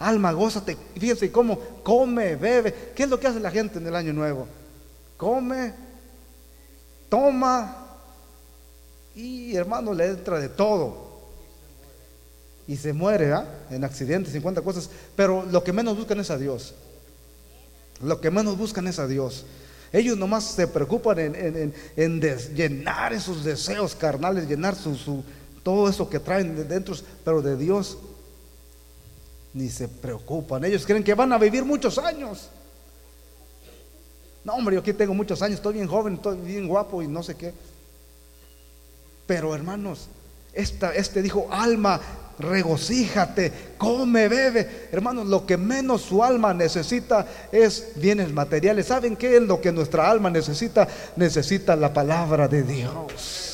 [0.00, 0.76] Alma, gózate.
[0.98, 2.92] Fíjense cómo come, bebe.
[2.96, 4.48] ¿Qué es lo que hace la gente en el año nuevo?
[5.16, 5.72] Come,
[7.08, 7.76] toma
[9.14, 10.96] y hermano le entra de todo.
[12.66, 13.66] Y se muere ¿ah?
[13.70, 14.90] en accidentes, 50 cosas.
[15.14, 16.74] Pero lo que menos buscan es a Dios.
[18.02, 19.44] Lo que menos buscan es a Dios.
[19.94, 21.72] Ellos nomás se preocupan en,
[22.52, 25.22] llenar esos deseos carnales, llenar su,
[25.62, 27.98] todo eso que traen de dentro, pero de Dios
[29.52, 30.64] ni se preocupan.
[30.64, 32.48] Ellos creen que van a vivir muchos años.
[34.42, 37.22] No, hombre, yo aquí tengo muchos años, estoy bien joven, estoy bien guapo y no
[37.22, 37.54] sé qué.
[39.28, 40.08] Pero hermanos,
[40.52, 42.00] esta, este dijo, alma,
[42.38, 44.88] regocíjate, come, bebe.
[44.92, 48.86] Hermanos, lo que menos su alma necesita es bienes materiales.
[48.86, 50.88] ¿Saben qué es lo que nuestra alma necesita?
[51.16, 53.53] Necesita la palabra de Dios.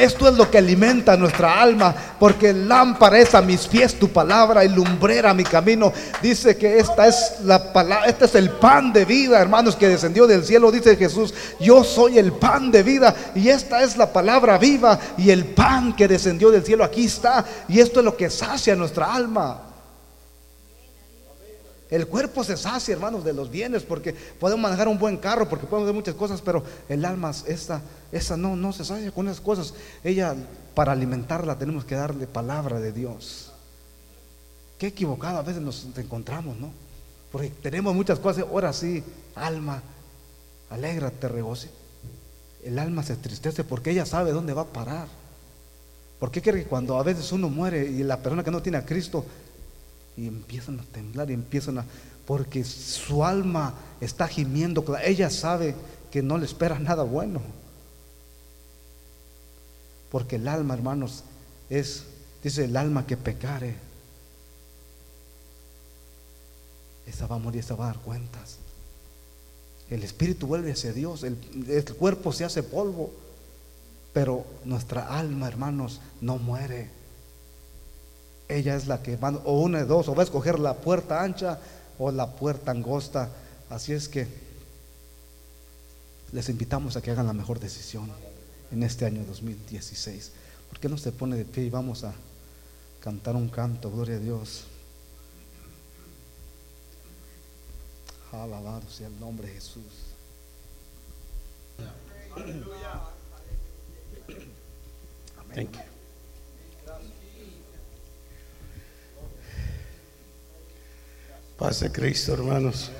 [0.00, 4.64] Esto es lo que alimenta nuestra alma, porque lámpara es a mis pies tu palabra
[4.64, 5.92] y lumbrera mi camino.
[6.22, 10.26] Dice que esta es la palabra, este es el pan de vida, hermanos, que descendió
[10.26, 10.72] del cielo.
[10.72, 15.30] Dice Jesús, yo soy el pan de vida y esta es la palabra viva y
[15.30, 17.44] el pan que descendió del cielo aquí está.
[17.68, 19.69] Y esto es lo que sacia nuestra alma.
[21.90, 25.66] El cuerpo se sacia, hermanos, de los bienes, porque podemos manejar un buen carro, porque
[25.66, 27.82] podemos hacer muchas cosas, pero el alma, esta,
[28.12, 29.74] esa no, no se sacia con esas cosas.
[30.04, 30.36] Ella,
[30.74, 33.52] para alimentarla, tenemos que darle palabra de Dios.
[34.78, 36.70] Qué equivocado a veces nos encontramos, ¿no?
[37.32, 39.02] Porque tenemos muchas cosas, ahora sí,
[39.34, 39.82] alma,
[40.70, 41.70] alégrate, regoce.
[42.62, 45.08] El alma se entristece porque ella sabe dónde va a parar.
[46.20, 48.78] ¿Por qué cree que cuando a veces uno muere y la persona que no tiene
[48.78, 49.24] a Cristo
[50.20, 51.86] y empiezan a temblar y empiezan a...
[52.26, 55.74] Porque su alma está gimiendo, ella sabe
[56.10, 57.40] que no le espera nada bueno.
[60.10, 61.24] Porque el alma, hermanos,
[61.70, 62.04] es,
[62.44, 63.76] dice, el alma que pecare.
[67.06, 68.58] Esa va a morir, esa va a dar cuentas.
[69.88, 73.10] El espíritu vuelve hacia Dios, el, el cuerpo se hace polvo,
[74.12, 76.99] pero nuestra alma, hermanos, no muere
[78.50, 81.22] ella es la que va, o una de dos, o va a escoger la puerta
[81.22, 81.58] ancha
[81.98, 83.30] o la puerta angosta.
[83.68, 84.26] Así es que
[86.32, 88.10] les invitamos a que hagan la mejor decisión
[88.72, 90.32] en este año 2016.
[90.68, 92.12] ¿Por qué no se pone de pie y vamos a
[93.00, 94.64] cantar un canto, gloria a Dios?
[98.32, 99.82] Alabado sea el nombre de Jesús.
[105.38, 105.89] Amén.
[111.68, 112.90] De Cristo, hermanos.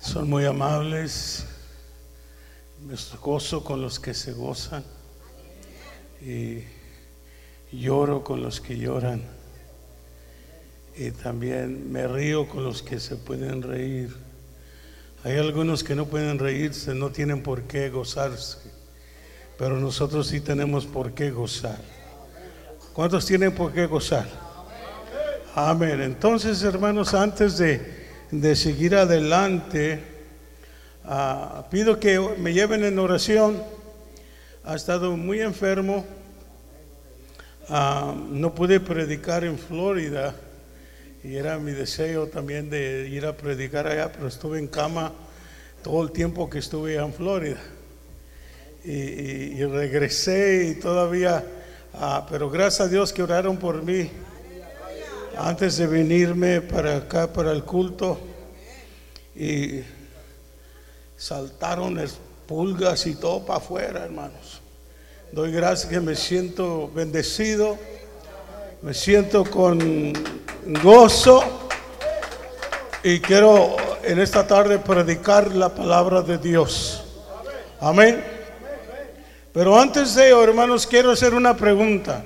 [0.00, 1.46] Son muy amables.
[2.84, 4.84] Me gozo con los que se gozan.
[6.20, 6.64] Y
[7.72, 9.22] lloro con los que lloran.
[10.96, 14.14] Y también me río con los que se pueden reír.
[15.22, 18.58] Hay algunos que no pueden reírse, no tienen por qué gozarse.
[19.56, 21.80] Pero nosotros sí tenemos por qué gozar.
[22.92, 24.45] ¿Cuántos tienen por qué gozar?
[25.58, 26.02] Amén.
[26.02, 30.02] Entonces, hermanos, antes de, seguir adelante,
[31.02, 33.62] ah, pido que me lleven en oración.
[34.64, 36.04] Ha estado muy enfermo.
[37.70, 40.34] Ah, no pude predicar en Florida
[41.24, 45.10] y era mi deseo también de ir a predicar allá, pero estuve en cama
[45.82, 47.62] todo el tiempo que estuve en Florida.
[48.84, 51.42] Y, regresé y todavía,
[51.94, 54.10] ah, pero gracias a Dios que oraron por mí
[55.38, 58.18] antes de venirme para acá, para el culto,
[59.34, 59.82] y
[61.16, 61.98] saltaron
[62.46, 64.60] pulgas y todo para afuera, hermanos.
[65.32, 67.76] Doy gracias que me siento bendecido,
[68.82, 70.12] me siento con
[70.82, 71.42] gozo
[73.02, 77.02] y quiero en esta tarde predicar la palabra de Dios.
[77.80, 78.24] Amén.
[79.52, 82.24] Pero antes de ello, hermanos, quiero hacer una pregunta.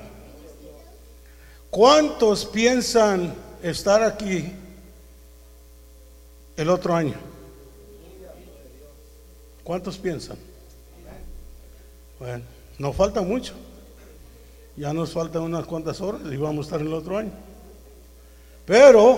[1.71, 4.51] ¿Cuántos piensan estar aquí
[6.57, 7.15] el otro año?
[9.63, 10.35] ¿Cuántos piensan?
[12.19, 12.43] Bueno,
[12.77, 13.53] nos falta mucho.
[14.75, 17.31] Ya nos faltan unas cuantas horas y vamos a estar el otro año.
[18.65, 19.17] Pero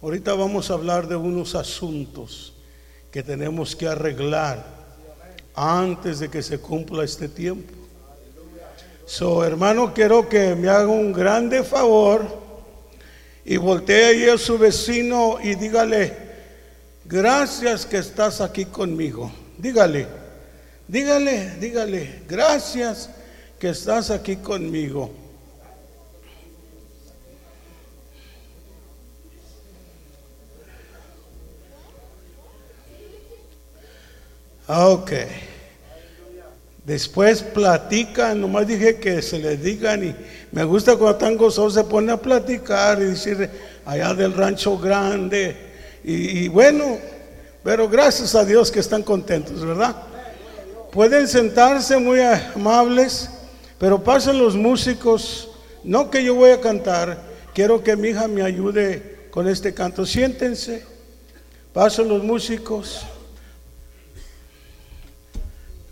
[0.00, 2.52] ahorita vamos a hablar de unos asuntos
[3.10, 4.64] que tenemos que arreglar
[5.56, 7.72] antes de que se cumpla este tiempo.
[9.06, 12.26] So, hermano, quiero que me haga un grande favor
[13.44, 16.12] y voltee ahí a su vecino y dígale,
[17.04, 19.30] gracias que estás aquí conmigo.
[19.58, 20.08] Dígale,
[20.88, 23.08] dígale, dígale, gracias
[23.60, 25.12] que estás aquí conmigo.
[34.68, 35.55] Okay.
[36.86, 40.14] Después platican, nomás dije que se les digan y
[40.52, 43.50] me gusta cuando están gozosos se ponen a platicar y decir
[43.84, 45.56] allá del rancho grande
[46.04, 46.98] y, bueno,
[47.64, 49.96] pero gracias a Dios que están contentos, ¿verdad?
[50.92, 53.30] Pueden sentarse muy amables,
[53.80, 55.48] pero pasen los músicos,
[55.82, 57.20] no que yo voy a cantar,
[57.52, 60.06] quiero que mi hija me ayude con este canto.
[60.06, 60.84] Siéntense,
[61.72, 63.04] pasan los músicos.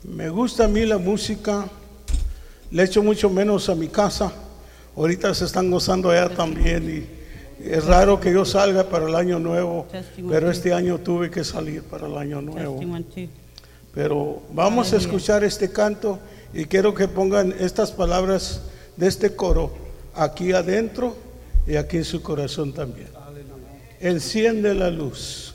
[0.05, 1.66] Me gusta a mí la música,
[2.70, 4.30] le echo mucho menos a mi casa.
[4.94, 7.09] Ahorita se están gozando allá también
[7.61, 9.86] y es raro que yo salga para el año nuevo,
[10.28, 12.80] pero este año tuve que salir para el año nuevo.
[13.94, 16.18] Pero vamos a escuchar este canto
[16.52, 18.61] y quiero que pongan estas palabras
[18.96, 19.72] de este coro
[20.14, 21.16] aquí adentro
[21.66, 23.09] y aquí en su corazón también.
[24.00, 25.55] Enciende la luz.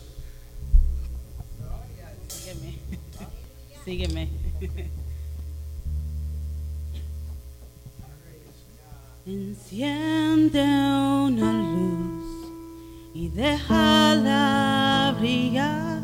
[3.86, 4.30] Sígueme.
[9.26, 12.51] Enciende una luz
[13.14, 16.01] y déjala brillar,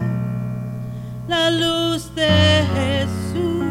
[1.28, 3.66] la luz de Jesús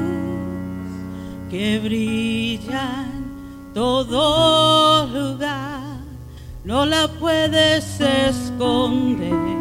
[1.49, 6.01] que brilla en todo lugar,
[6.65, 9.55] no la puedes esconder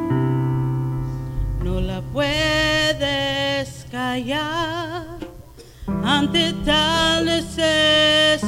[1.64, 5.03] no la puedes callar
[6.24, 8.40] ante tal necesidad.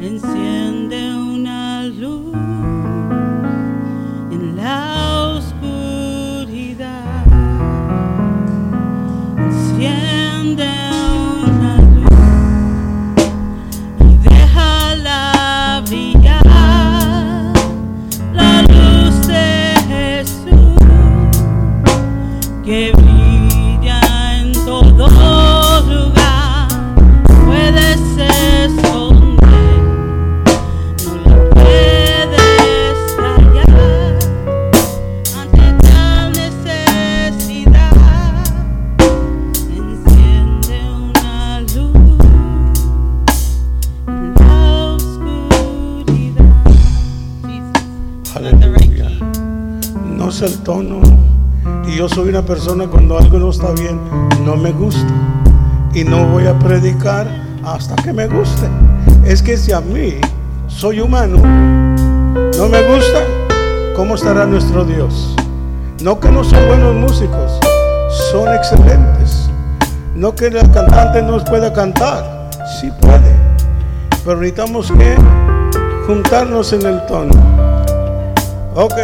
[0.00, 0.69] Enciende
[50.62, 51.00] tono.
[51.86, 53.98] Y yo soy una persona cuando algo no está bien,
[54.44, 55.12] no me gusta.
[55.92, 57.26] Y no voy a predicar
[57.64, 58.68] hasta que me guste.
[59.24, 60.14] Es que si a mí
[60.68, 63.20] soy humano, no me gusta,
[63.94, 65.34] ¿cómo estará nuestro Dios?
[66.02, 67.58] No que no son buenos músicos,
[68.30, 69.50] son excelentes.
[70.14, 72.50] No que el cantante no pueda cantar,
[72.80, 73.34] sí puede.
[74.24, 75.16] Pero necesitamos que
[76.06, 77.34] juntarnos en el tono.
[78.74, 78.94] Ok.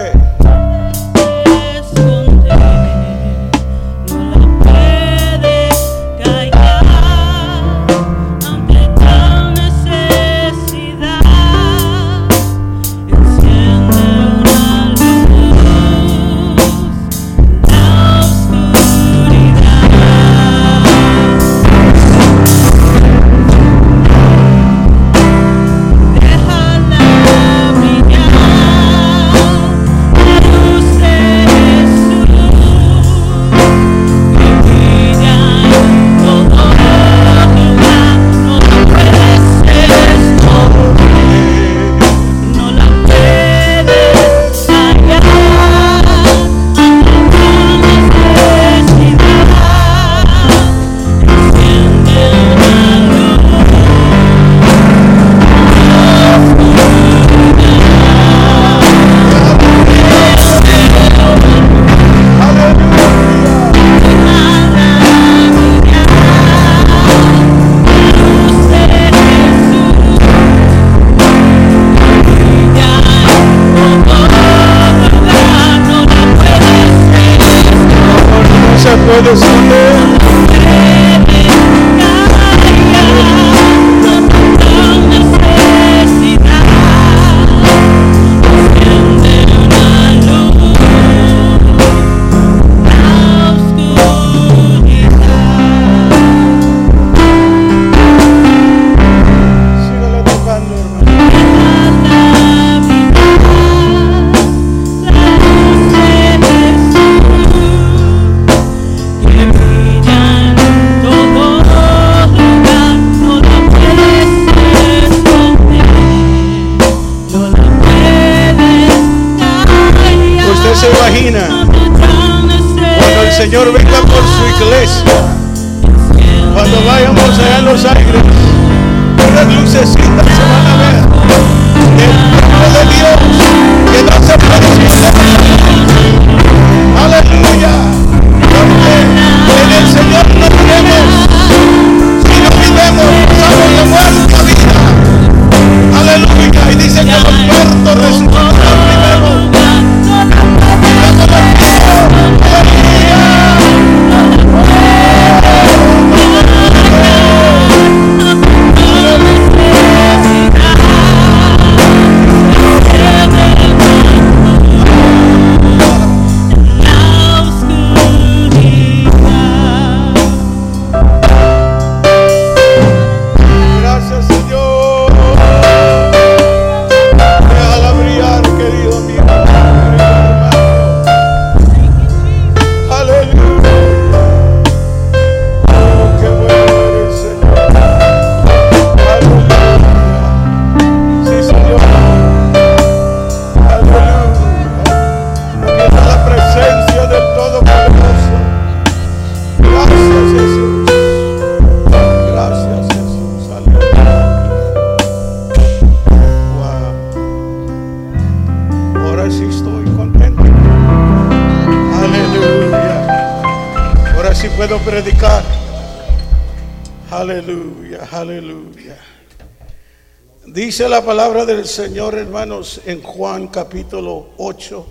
[220.76, 224.86] Dice la palabra del Señor, hermanos, en Juan capítulo 8,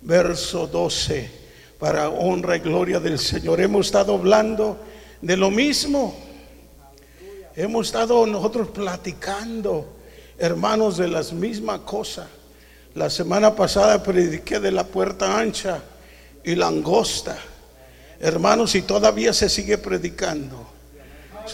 [0.00, 1.30] verso 12,
[1.78, 3.60] para honra y gloria del Señor.
[3.60, 4.76] Hemos estado hablando
[5.22, 6.16] de lo mismo.
[7.54, 9.86] Hemos estado nosotros platicando,
[10.36, 12.26] hermanos, de las mismas cosas.
[12.96, 15.80] La semana pasada prediqué de la puerta ancha
[16.42, 17.38] y la angosta.
[18.18, 20.66] Hermanos, y todavía se sigue predicando.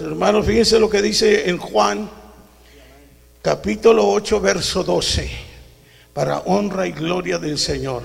[0.01, 2.20] Hermanos, fíjense lo que dice en Juan
[3.43, 5.31] capítulo 8, verso 12,
[6.13, 8.03] para honra y gloria del Señor.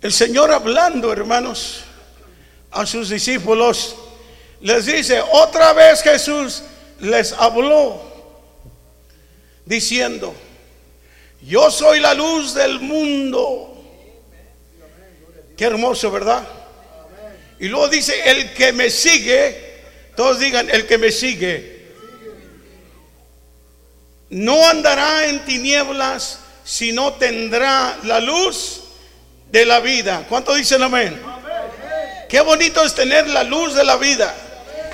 [0.00, 1.84] El Señor hablando, hermanos,
[2.72, 3.94] a sus discípulos,
[4.60, 6.62] les dice, otra vez Jesús
[7.00, 8.02] les habló,
[9.64, 10.34] diciendo,
[11.42, 13.68] yo soy la luz del mundo.
[15.56, 16.42] Qué hermoso, ¿verdad?
[17.60, 19.82] Y luego dice, el que me sigue,
[20.16, 21.71] todos digan, el que me sigue,
[24.32, 28.80] no andará en tinieblas, sino tendrá la luz
[29.50, 30.24] de la vida.
[30.26, 31.20] ¿Cuánto dicen amén?
[32.30, 34.34] Qué bonito es tener la luz de la vida.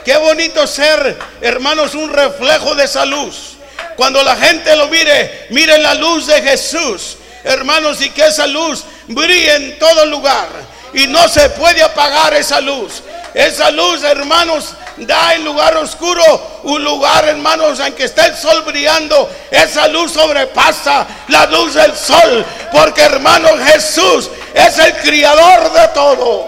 [0.05, 3.59] Qué bonito ser, hermanos, un reflejo de esa luz.
[3.97, 7.17] Cuando la gente lo mire, mire la luz de Jesús.
[7.45, 10.49] Hermanos, y que esa luz brille en todo lugar.
[10.95, 13.05] Y no se puede apagar esa luz.
[13.35, 16.23] Esa luz, hermanos, da en lugar oscuro
[16.65, 19.29] un lugar, hermanos, en que está el sol brillando.
[19.51, 22.45] Esa luz sobrepasa la luz del sol.
[22.73, 26.47] Porque, hermanos, Jesús es el criador de todo.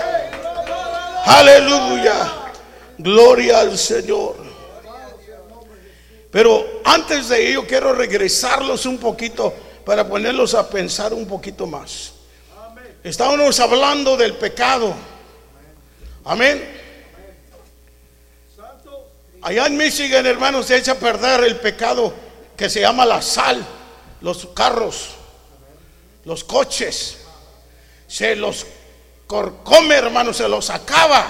[1.24, 2.32] Aleluya.
[2.98, 4.36] Gloria al Señor.
[6.30, 9.52] Pero antes de ello quiero regresarlos un poquito
[9.84, 12.12] para ponerlos a pensar un poquito más.
[13.02, 14.94] Estábamos hablando del pecado.
[16.24, 16.80] Amén.
[19.42, 22.12] Allá en Michigan, hermanos, se echa a perder el pecado
[22.56, 23.64] que se llama la sal,
[24.20, 25.12] los carros,
[26.24, 27.18] los coches.
[28.06, 28.66] Se los
[29.26, 31.24] corcome, hermanos, se los acaba.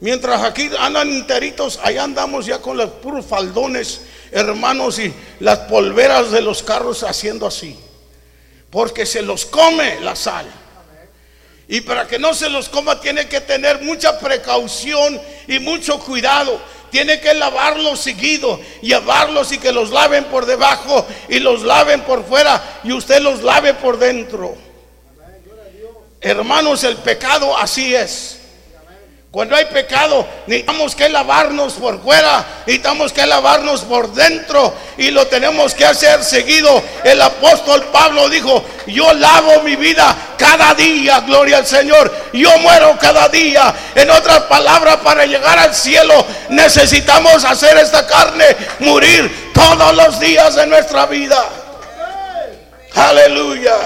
[0.00, 4.00] Mientras aquí andan enteritos, allá andamos ya con los puros faldones,
[4.32, 7.78] hermanos, y las polveras de los carros haciendo así.
[8.68, 10.46] Porque se los come la sal.
[11.68, 16.60] Y para que no se los coma tiene que tener mucha precaución y mucho cuidado.
[16.90, 22.24] Tiene que lavarlos seguido, llevarlos y que los laven por debajo y los laven por
[22.24, 24.56] fuera y usted los lave por dentro.
[26.20, 28.38] Hermanos, el pecado así es.
[29.36, 35.26] Cuando hay pecado, necesitamos que lavarnos por fuera, necesitamos que lavarnos por dentro y lo
[35.26, 36.82] tenemos que hacer seguido.
[37.04, 42.10] El apóstol Pablo dijo, yo lavo mi vida cada día, gloria al Señor.
[42.32, 43.74] Yo muero cada día.
[43.94, 48.46] En otras palabras, para llegar al cielo necesitamos hacer esta carne
[48.78, 51.44] morir todos los días de nuestra vida.
[52.94, 53.76] Aleluya.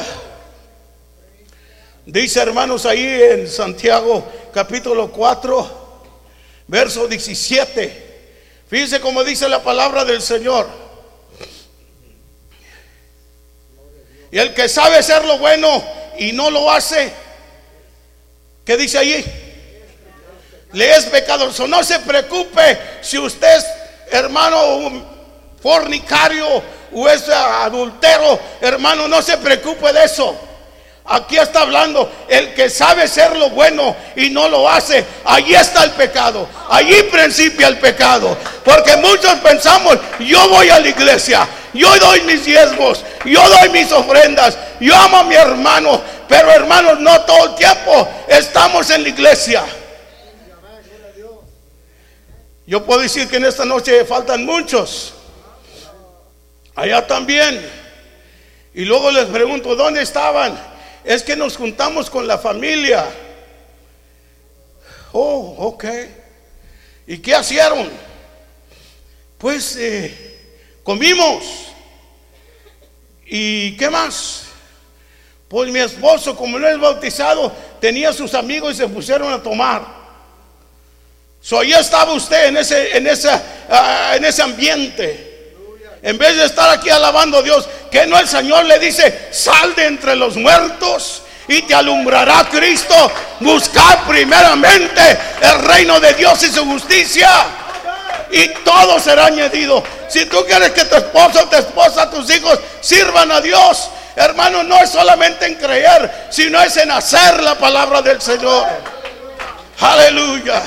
[2.06, 6.02] Dice hermanos ahí en Santiago capítulo 4,
[6.66, 8.10] verso 17.
[8.68, 10.68] Fíjense cómo dice la palabra del Señor.
[14.30, 15.82] Y el que sabe hacer lo bueno
[16.18, 17.12] y no lo hace,
[18.64, 19.24] ¿qué dice allí?
[20.72, 21.52] Le es pecador.
[21.68, 23.66] No se preocupe si usted es
[24.12, 25.04] hermano un
[25.60, 30.49] fornicario o es adultero, hermano, no se preocupe de eso.
[31.12, 35.04] Aquí está hablando el que sabe ser lo bueno y no lo hace.
[35.24, 36.48] Allí está el pecado.
[36.68, 38.38] Allí principia el pecado.
[38.64, 43.90] Porque muchos pensamos, yo voy a la iglesia, yo doy mis diezmos, yo doy mis
[43.90, 46.00] ofrendas, yo amo a mi hermano.
[46.28, 49.64] Pero hermanos, no todo el tiempo estamos en la iglesia.
[52.68, 55.12] Yo puedo decir que en esta noche faltan muchos.
[56.76, 57.68] Allá también.
[58.74, 60.69] Y luego les pregunto, ¿dónde estaban?
[61.10, 63.04] Es que nos juntamos con la familia.
[65.10, 65.84] Oh, ok.
[67.04, 67.90] ¿Y qué hicieron?
[69.36, 70.38] Pues eh,
[70.84, 71.42] comimos.
[73.26, 74.44] ¿Y qué más?
[75.48, 79.84] Pues mi esposo, como no es bautizado, tenía sus amigos y se pusieron a tomar.
[81.40, 85.29] So, ahí estaba usted en ese, en, esa, ah, en ese ambiente.
[86.02, 89.74] En vez de estar aquí alabando a Dios, que no el Señor le dice, sal
[89.74, 92.94] de entre los muertos y te alumbrará Cristo.
[93.40, 97.28] Buscar primeramente el reino de Dios y su justicia.
[98.30, 99.82] Y todo será añadido.
[100.08, 104.78] Si tú quieres que tu esposo, tu esposa, tus hijos sirvan a Dios, hermano, no
[104.78, 108.66] es solamente en creer, sino es en hacer la palabra del Señor.
[109.80, 110.62] Aleluya.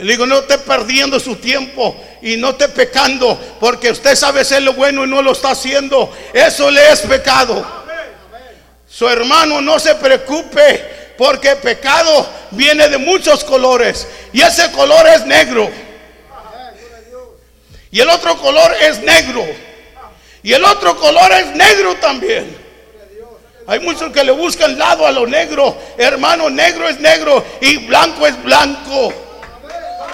[0.00, 4.62] Le digo, no esté perdiendo su tiempo y no esté pecando, porque usted sabe hacer
[4.62, 6.12] lo bueno y no lo está haciendo.
[6.32, 7.66] Eso le es pecado.
[8.88, 15.26] Su hermano no se preocupe, porque pecado viene de muchos colores y ese color es
[15.26, 15.68] negro.
[17.90, 19.44] Y el otro color es negro.
[20.42, 22.56] Y el otro color es negro también.
[23.66, 25.76] Hay muchos que le buscan lado a lo negro.
[25.98, 29.12] Hermano, negro es negro y blanco es blanco.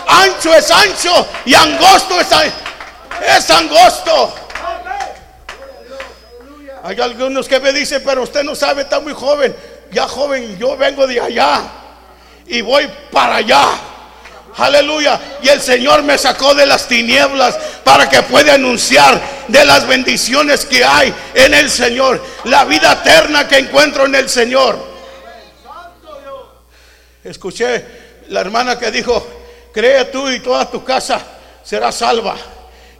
[0.06, 2.52] Ancho es ancho y angosto es, an-
[3.36, 4.34] es angosto.
[6.82, 9.56] Hay algunos que me dicen, pero usted no sabe, está muy joven.
[9.90, 11.62] Ya joven, yo vengo de allá
[12.46, 13.66] y voy para allá.
[14.56, 15.18] Aleluya.
[15.42, 20.64] Y el Señor me sacó de las tinieblas para que pueda anunciar de las bendiciones
[20.66, 22.22] que hay en el Señor.
[22.44, 24.78] La vida eterna que encuentro en el Señor.
[27.24, 27.84] Escuché
[28.28, 29.26] la hermana que dijo,
[29.74, 31.20] cree tú y toda tu casa
[31.64, 32.36] será salva.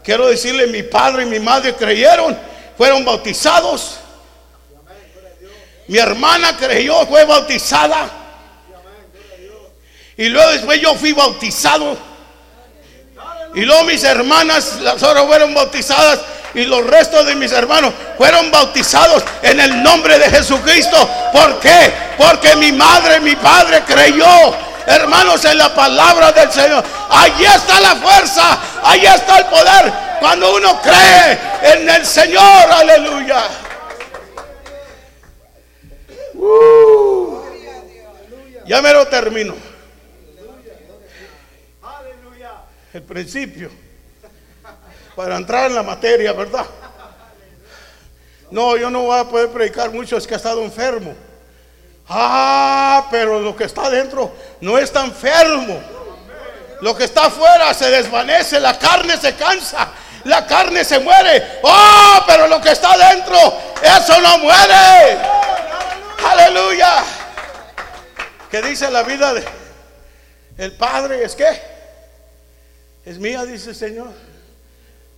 [0.03, 2.37] Quiero decirle, mi padre y mi madre creyeron,
[2.77, 4.01] fueron bautizados.
[5.87, 8.11] Mi hermana creyó, fue bautizada.
[10.17, 11.97] Y luego después yo fui bautizado.
[13.55, 16.21] Y luego mis hermanas, las otras fueron bautizadas.
[16.55, 21.09] Y los restos de mis hermanos fueron bautizados en el nombre de Jesucristo.
[21.33, 21.93] ¿Por qué?
[22.17, 24.55] Porque mi madre, mi padre creyó.
[24.87, 26.85] Hermanos, en la palabra del Señor.
[27.11, 28.59] Allí está la fuerza.
[28.83, 29.93] Allí está el poder.
[30.21, 32.43] Cuando uno cree en el Señor.
[32.43, 33.45] Aleluya.
[36.35, 37.43] Uh.
[38.67, 39.55] Ya me lo termino.
[42.93, 43.71] El principio.
[45.17, 46.67] Para entrar en la materia, ¿verdad?
[48.51, 51.15] No, yo no voy a poder predicar mucho, es que ha estado enfermo.
[52.09, 55.81] Ah, pero lo que está adentro no está enfermo.
[56.81, 59.89] Lo que está afuera se desvanece, la carne se cansa,
[60.25, 61.61] la carne se muere.
[61.63, 63.37] Oh, pero lo que está adentro,
[63.83, 65.19] eso no muere.
[66.31, 67.05] Aleluya.
[68.51, 69.45] ¿Qué dice la vida de
[70.59, 71.25] el Padre?
[71.25, 71.47] Es que
[73.05, 74.13] es mía, dice el Señor.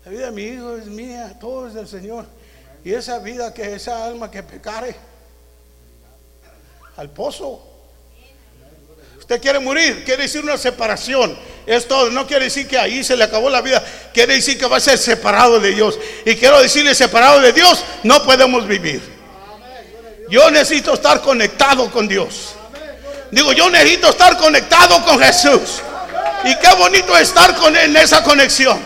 [0.04, 2.26] La vida de mi hijo es mía, todo es del Señor.
[2.84, 4.94] Y esa vida que esa alma que pecare
[6.96, 7.62] al pozo.
[9.18, 11.36] Usted quiere morir, quiere decir una separación.
[11.66, 13.84] Es todo, no quiere decir que ahí se le acabó la vida,
[14.14, 15.98] quiere decir que va a ser separado de Dios.
[16.24, 19.02] Y quiero decirle, separado de Dios, no podemos vivir.
[20.30, 22.54] Yo necesito estar conectado con Dios.
[23.32, 25.82] Digo, yo necesito estar conectado con Jesús.
[26.44, 28.78] Y qué bonito estar con en esa conexión.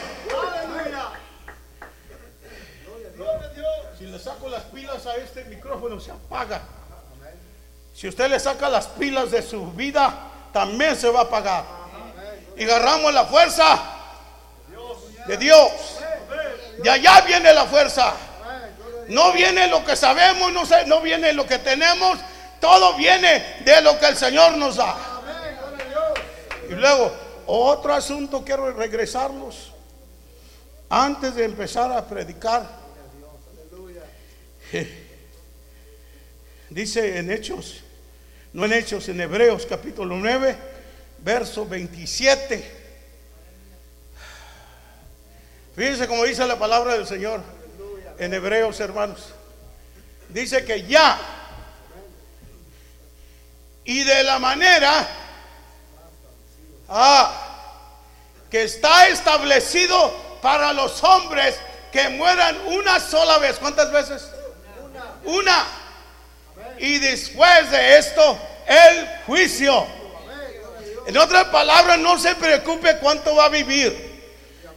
[3.99, 6.63] Si le saco las pilas a este micrófono, se apaga.
[8.01, 10.11] Si usted le saca las pilas de su vida,
[10.55, 11.67] también se va a apagar.
[12.57, 13.79] Y agarramos la fuerza
[15.27, 15.71] de Dios.
[16.83, 18.15] De allá viene la fuerza.
[19.09, 22.19] No viene lo que sabemos, no, no viene lo que tenemos.
[22.59, 24.97] Todo viene de lo que el Señor nos da.
[26.71, 27.13] Y luego,
[27.49, 29.73] otro asunto, quiero regresarlos.
[30.89, 32.67] Antes de empezar a predicar,
[36.71, 37.85] dice en Hechos,
[38.53, 40.57] no en Hechos, en Hebreos capítulo 9,
[41.19, 42.79] verso 27.
[45.77, 47.43] Fíjense como dice la palabra del Señor
[48.19, 49.29] en Hebreos, hermanos.
[50.29, 51.19] Dice que ya
[53.85, 55.09] y de la manera
[56.89, 57.33] ah,
[58.51, 61.57] que está establecido para los hombres
[61.93, 63.59] que mueran una sola vez.
[63.59, 64.31] ¿Cuántas veces?
[65.25, 65.80] Una.
[66.81, 69.87] Y después de esto, el juicio.
[71.07, 74.11] En otras palabras, no se preocupe cuánto va a vivir.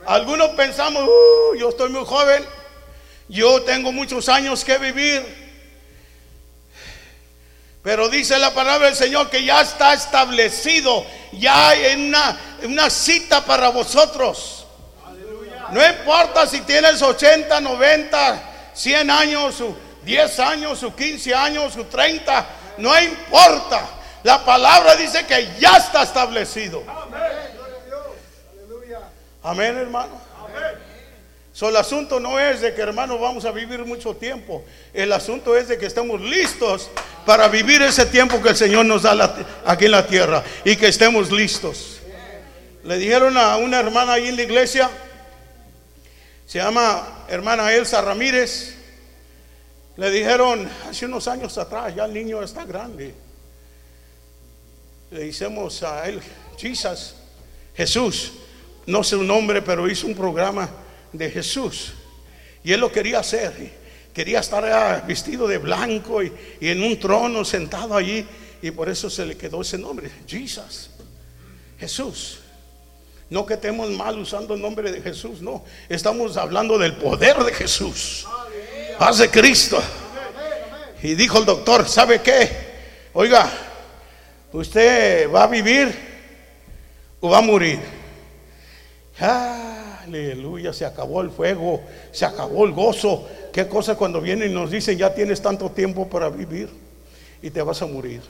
[0.06, 2.46] Algunos pensamos, "Uh, yo estoy muy joven,
[3.30, 5.44] yo tengo muchos años que vivir.
[7.82, 13.46] Pero dice la palabra del Señor que ya está establecido, ya hay una, una cita
[13.46, 14.66] para vosotros.
[15.72, 18.42] No importa si tienes 80, 90,
[18.74, 19.64] 100 años,
[20.06, 22.46] 10 años, su 15 años, su 30,
[22.78, 23.88] no importa.
[24.24, 26.84] La palabra dice que ya está establecido.
[29.44, 30.22] Amén, hermano.
[31.52, 34.64] So, el asunto no es de que, hermano, vamos a vivir mucho tiempo.
[34.92, 36.90] El asunto es de que estemos listos
[37.28, 39.36] para vivir ese tiempo que el Señor nos da
[39.66, 42.00] aquí en la tierra y que estemos listos.
[42.84, 44.90] Le dijeron a una hermana ahí en la iglesia,
[46.48, 48.76] se llama hermana Elsa Ramírez.
[49.96, 53.14] Le dijeron hace unos años atrás, ya el niño está grande.
[55.12, 56.20] le decimos a él,
[56.58, 57.16] Jesus,
[57.76, 58.34] Jesús,
[58.88, 60.70] no sé un nombre, pero hizo un programa
[61.12, 61.94] de Jesús.
[62.64, 63.84] Y él lo quería hacer.
[64.14, 68.26] Quería estar ah, vestido de blanco y, y en un trono sentado allí.
[68.62, 70.90] Y por eso se le quedó ese nombre, Jesus,
[71.80, 72.40] Jesús.
[73.30, 75.64] No que estemos mal usando el nombre de Jesús, no.
[75.90, 78.26] Estamos hablando del poder de Jesús.
[79.18, 79.82] De Cristo.
[81.04, 82.50] Y dijo el doctor, ¿sabe qué?
[83.14, 83.52] Oiga,
[84.54, 85.94] usted va a vivir
[87.20, 87.80] o va a morir.
[89.20, 91.82] Aleluya, se acabó el fuego,
[92.12, 93.28] se acabó el gozo.
[93.52, 96.70] Qué cosa cuando vienen y nos dicen, ya tienes tanto tiempo para vivir
[97.42, 98.22] y te vas a morir.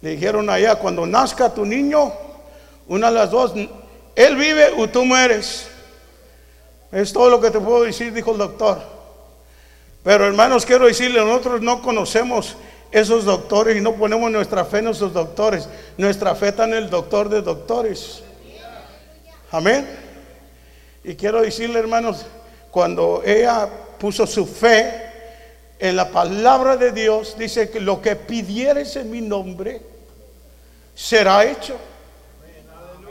[0.00, 2.12] Le dijeron allá, cuando nazca tu niño,
[2.86, 3.52] una de las dos,
[4.14, 5.66] él vive o tú mueres.
[6.92, 8.95] Es todo lo que te puedo decir, dijo el doctor.
[10.06, 12.54] Pero hermanos, quiero decirle, nosotros no conocemos
[12.92, 15.68] esos doctores y no ponemos nuestra fe en esos doctores.
[15.98, 18.22] Nuestra fe está en el doctor de doctores.
[19.50, 19.84] Amén.
[21.02, 22.24] Y quiero decirle, hermanos,
[22.70, 24.92] cuando ella puso su fe
[25.76, 29.82] en la palabra de Dios, dice que lo que pidieres en mi nombre
[30.94, 31.76] será hecho.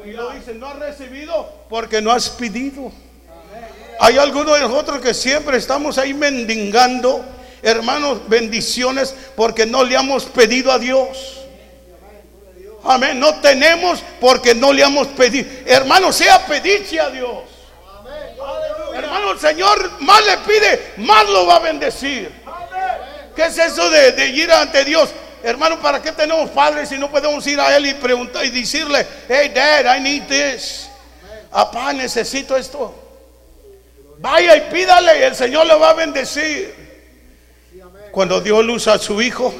[0.05, 2.89] Y lo dice, no has recibido porque no has pedido.
[3.99, 7.23] Hay algunos de nosotros que siempre estamos ahí mendigando,
[7.61, 11.41] hermanos, bendiciones porque no le hemos pedido a Dios.
[12.83, 13.19] Amén.
[13.19, 15.49] No tenemos porque no le hemos pedido.
[15.65, 17.43] Hermano, sea pedirse a Dios.
[18.93, 22.31] Hermano, el Señor más le pide, más lo va a bendecir.
[23.35, 25.09] ¿Qué es eso de, de ir ante Dios?
[25.43, 29.05] Hermano, ¿para qué tenemos padres si no podemos ir a Él y preguntar y decirle,
[29.27, 30.87] hey, Dad, I need this.
[31.51, 33.04] Papá, necesito esto.
[34.19, 36.73] Vaya y pídale y el Señor le va a bendecir.
[38.11, 39.53] Cuando dio luz a su hijo,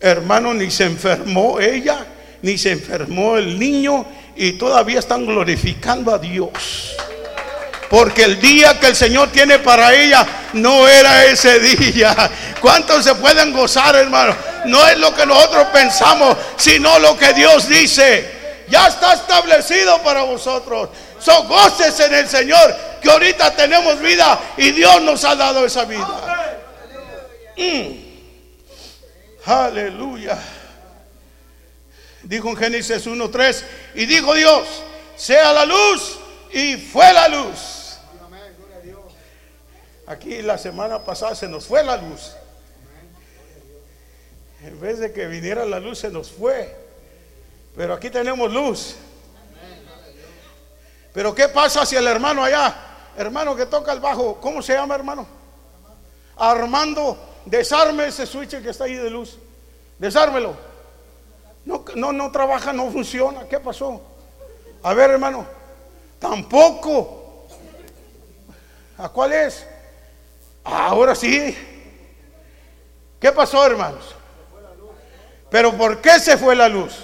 [0.00, 2.06] hermano, ni se enfermó ella,
[2.42, 6.96] ni se enfermó el niño y todavía están glorificando a Dios.
[7.90, 12.30] Porque el día que el Señor tiene para ella no era ese día.
[12.60, 14.34] ¿Cuántos se pueden gozar, hermano?
[14.66, 18.64] No es lo que nosotros pensamos, sino lo que Dios dice.
[18.68, 20.88] Ya está establecido para vosotros.
[21.24, 25.86] So goces en el Señor, que ahorita tenemos vida y Dios nos ha dado esa
[25.86, 26.60] vida.
[27.56, 28.04] Mm.
[29.46, 30.38] Aleluya.
[32.24, 33.64] Dijo en Génesis 1:3
[33.94, 34.68] y dijo Dios,
[35.16, 36.18] sea la luz
[36.52, 37.96] y fue la luz.
[40.06, 42.32] Aquí la semana pasada se nos fue la luz.
[44.62, 46.76] En vez de que viniera la luz se nos fue.
[47.74, 48.96] Pero aquí tenemos luz.
[51.14, 52.74] Pero ¿qué pasa si el hermano allá,
[53.16, 55.24] hermano que toca el bajo, ¿cómo se llama hermano?
[56.36, 59.38] Armando, desarme ese switch que está ahí de luz.
[59.96, 60.56] Desármelo.
[61.64, 63.46] No, no, no trabaja, no funciona.
[63.48, 64.02] ¿Qué pasó?
[64.82, 65.46] A ver, hermano.
[66.18, 67.46] Tampoco.
[68.98, 69.64] ¿A cuál es?
[70.64, 71.56] Ahora sí.
[73.20, 74.16] ¿Qué pasó, hermanos?
[75.48, 76.98] Pero ¿por qué se fue la luz?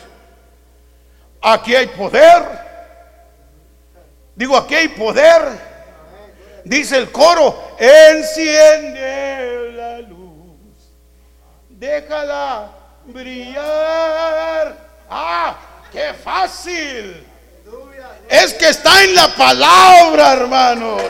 [1.40, 2.69] Aquí hay poder.
[4.34, 5.70] Digo, aquí hay poder.
[6.64, 10.58] Dice el coro, enciende la luz.
[11.68, 12.70] Déjala
[13.06, 14.76] brillar.
[15.08, 15.56] Ah,
[15.90, 17.26] qué fácil.
[18.28, 21.02] Es que está en la palabra, hermanos.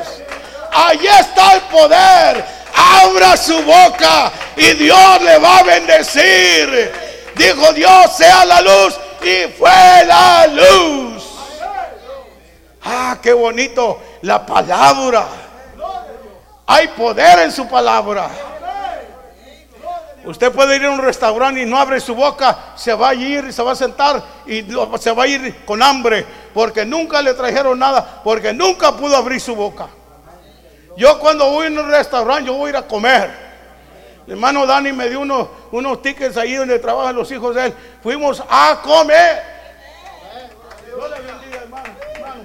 [0.72, 2.44] Allí está el poder.
[2.74, 6.92] Abra su boca y Dios le va a bendecir.
[7.36, 11.19] Dijo Dios, sea la luz y fue la luz.
[12.82, 15.26] Ah, qué bonito la palabra.
[16.66, 18.30] Hay poder en su palabra.
[20.24, 23.46] Usted puede ir a un restaurante y no abre su boca, se va a ir
[23.46, 24.62] y se va a sentar y
[24.98, 29.40] se va a ir con hambre porque nunca le trajeron nada, porque nunca pudo abrir
[29.40, 29.88] su boca.
[30.96, 33.50] Yo cuando voy a un restaurante, yo voy a ir a comer.
[34.26, 37.74] El hermano Dani me dio unos, unos tickets ahí donde trabajan los hijos de él.
[38.02, 39.42] Fuimos a comer.
[40.84, 41.88] Dios le bendiga, hermano.
[42.14, 42.42] hermano.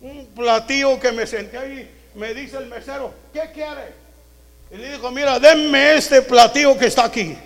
[0.00, 4.04] Un platillo que me senté ahí, me dice el mesero, ¿qué quiere?
[4.70, 7.36] Y le dijo, mira, denme este platillo que está aquí.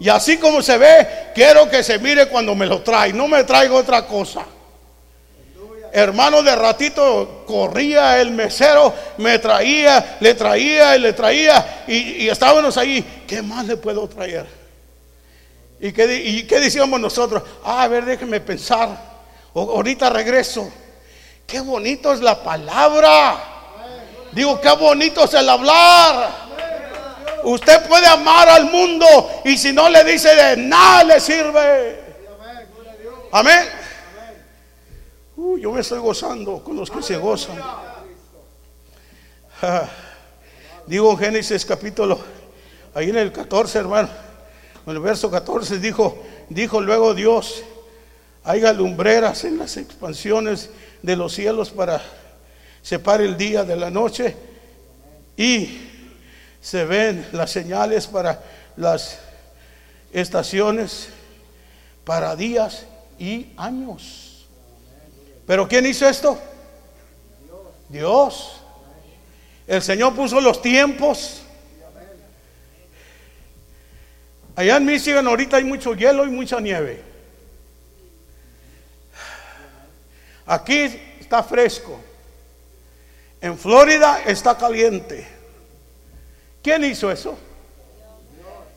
[0.00, 3.12] Y así como se ve, quiero que se mire cuando me lo trae.
[3.12, 4.46] No me traigo otra cosa.
[5.92, 11.84] Hermano, de ratito corría el mesero, me traía, le traía y le traía.
[11.88, 14.46] Y, estábamos ahí, ¿qué más le puedo traer?
[15.80, 17.42] ¿Y qué, y qué decíamos nosotros?
[17.64, 18.96] Ah, a ver, déjeme pensar.
[19.54, 20.70] Ahorita regreso.
[21.48, 23.42] Qué bonito es la palabra.
[24.32, 26.30] Digo, qué bonito es el hablar.
[27.42, 29.06] Usted puede amar al mundo
[29.46, 32.00] y si no le dice de nada le sirve.
[33.32, 33.66] Amén.
[35.36, 37.56] Uh, yo me estoy gozando con los que se gozan.
[40.86, 42.20] Digo Génesis capítulo,
[42.94, 44.10] ahí en el 14, hermano,
[44.86, 47.62] en el verso 14 dijo, dijo luego Dios,
[48.44, 50.68] haya lumbreras en las expansiones
[51.02, 52.02] de los cielos para
[52.82, 54.36] separar el día de la noche
[55.36, 55.80] y
[56.60, 58.42] se ven las señales para
[58.76, 59.18] las
[60.12, 61.08] estaciones,
[62.04, 62.86] para días
[63.18, 64.46] y años.
[65.46, 66.38] ¿Pero quién hizo esto?
[67.88, 68.60] Dios.
[69.66, 71.42] El Señor puso los tiempos.
[74.56, 77.07] Allá en Michigan ahorita hay mucho hielo y mucha nieve.
[80.48, 82.00] Aquí está fresco.
[83.40, 85.28] En Florida está caliente.
[86.62, 87.38] ¿Quién hizo eso?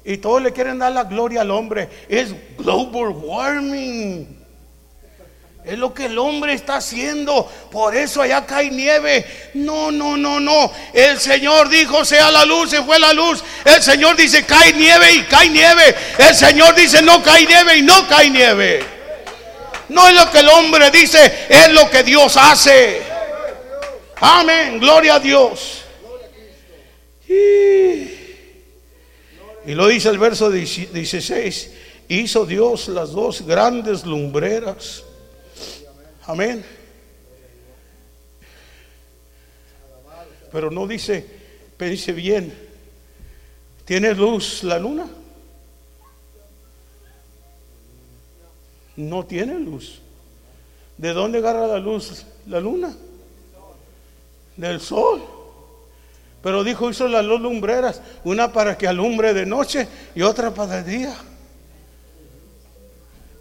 [0.03, 1.87] Y todos le quieren dar la gloria al hombre.
[2.09, 4.37] Es global warming.
[5.63, 7.49] Es lo que el hombre está haciendo.
[7.71, 9.25] Por eso allá cae nieve.
[9.53, 10.71] No, no, no, no.
[10.91, 13.41] El Señor dijo, sea la luz, se fue la luz.
[13.63, 15.95] El Señor dice, cae nieve y cae nieve.
[16.17, 19.00] El Señor dice, no cae nieve y no cae nieve.
[19.91, 23.01] No es lo que el hombre dice, es lo que Dios hace.
[24.15, 25.81] Amén, gloria a Dios.
[27.27, 27.33] Y,
[29.65, 31.71] y lo dice el verso 16,
[32.07, 35.03] hizo Dios las dos grandes lumbreras.
[36.23, 36.63] Amén.
[40.53, 41.25] Pero no dice,
[41.75, 42.53] pense bien,
[43.83, 45.07] ¿tiene luz la luna?
[48.95, 50.01] No tiene luz.
[50.97, 52.93] ¿De dónde agarra la luz la luna?
[54.55, 55.23] Del sol.
[56.43, 60.79] Pero dijo, hizo las dos lumbreras, una para que alumbre de noche y otra para
[60.79, 61.15] el día.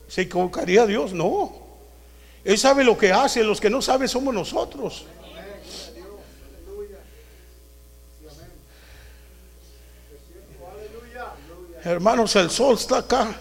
[0.09, 1.13] ¿Se equivocaría Dios?
[1.13, 1.53] No.
[2.45, 5.07] Él sabe lo que hace, los que no saben somos nosotros.
[11.83, 13.35] Hermanos, el sol está acá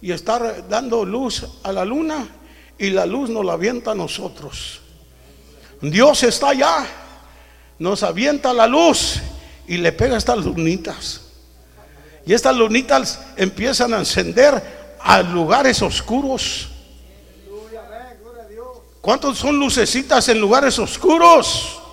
[0.00, 2.28] y está dando luz a la luna
[2.78, 4.80] y la luz nos la avienta a nosotros.
[5.80, 6.86] Dios está allá,
[7.78, 9.20] nos avienta la luz
[9.66, 11.20] y le pega estas lunitas.
[12.26, 16.68] Y estas lunitas empiezan a encender a lugares oscuros.
[19.00, 21.83] ¿Cuántos son lucecitas en lugares oscuros?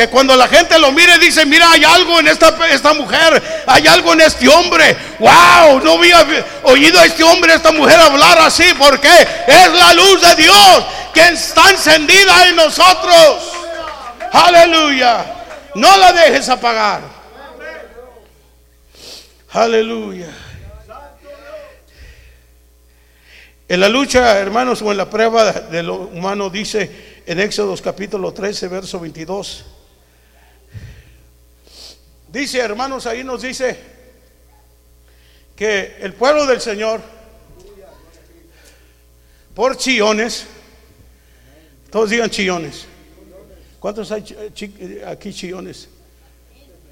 [0.00, 3.86] Que cuando la gente lo mire dice, mira, hay algo en esta, esta mujer, hay
[3.86, 4.96] algo en este hombre.
[5.18, 6.26] Wow, no había
[6.62, 9.10] oído a este hombre, a esta mujer hablar así, porque
[9.46, 13.52] es la luz de Dios que está encendida en nosotros.
[14.32, 15.22] Aleluya.
[15.74, 17.02] No la dejes apagar.
[19.50, 20.30] Aleluya.
[23.68, 28.32] En la lucha, hermanos, o en la prueba de lo humano, dice en Éxodo capítulo
[28.32, 29.66] 13, verso 22.
[32.32, 33.76] Dice, hermanos, ahí nos dice
[35.56, 37.00] que el pueblo del Señor,
[39.54, 40.46] por chillones,
[41.90, 42.86] todos digan chillones.
[43.80, 44.22] ¿Cuántos hay
[45.06, 45.88] aquí chillones?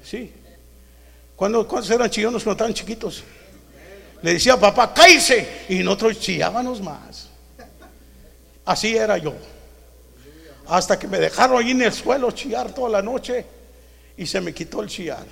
[0.03, 0.33] Sí.
[1.37, 3.23] ¿Cuántos eran chillones cuando estaban chiquitos?
[4.21, 5.65] Le decía papá, cállese.
[5.69, 7.29] Y nosotros chillábamos más.
[8.65, 9.33] Así era yo.
[10.67, 13.58] Hasta que me dejaron ahí en el suelo chillar toda la noche
[14.19, 15.25] y se me quitó el chillar.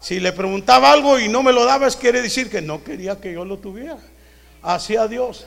[0.00, 3.20] Si le preguntaba algo y no me lo daba, es quiere decir que no quería
[3.20, 3.98] que yo lo tuviera.
[4.62, 5.46] Así a Dios.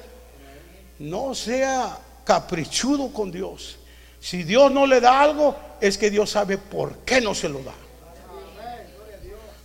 [0.99, 3.79] No sea caprichudo con Dios.
[4.19, 7.63] Si Dios no le da algo, es que Dios sabe por qué no se lo
[7.63, 7.73] da.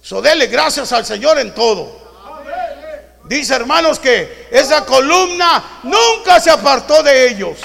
[0.00, 2.02] So dele gracias al Señor en todo.
[3.24, 7.58] Dice hermanos que esa columna nunca se apartó de ellos.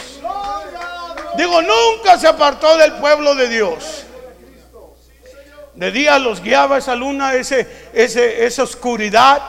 [1.38, 4.08] Digo, nunca se apartó del pueblo de Dios.
[5.80, 9.42] De día los guiaba esa luna, ese, ese, esa oscuridad.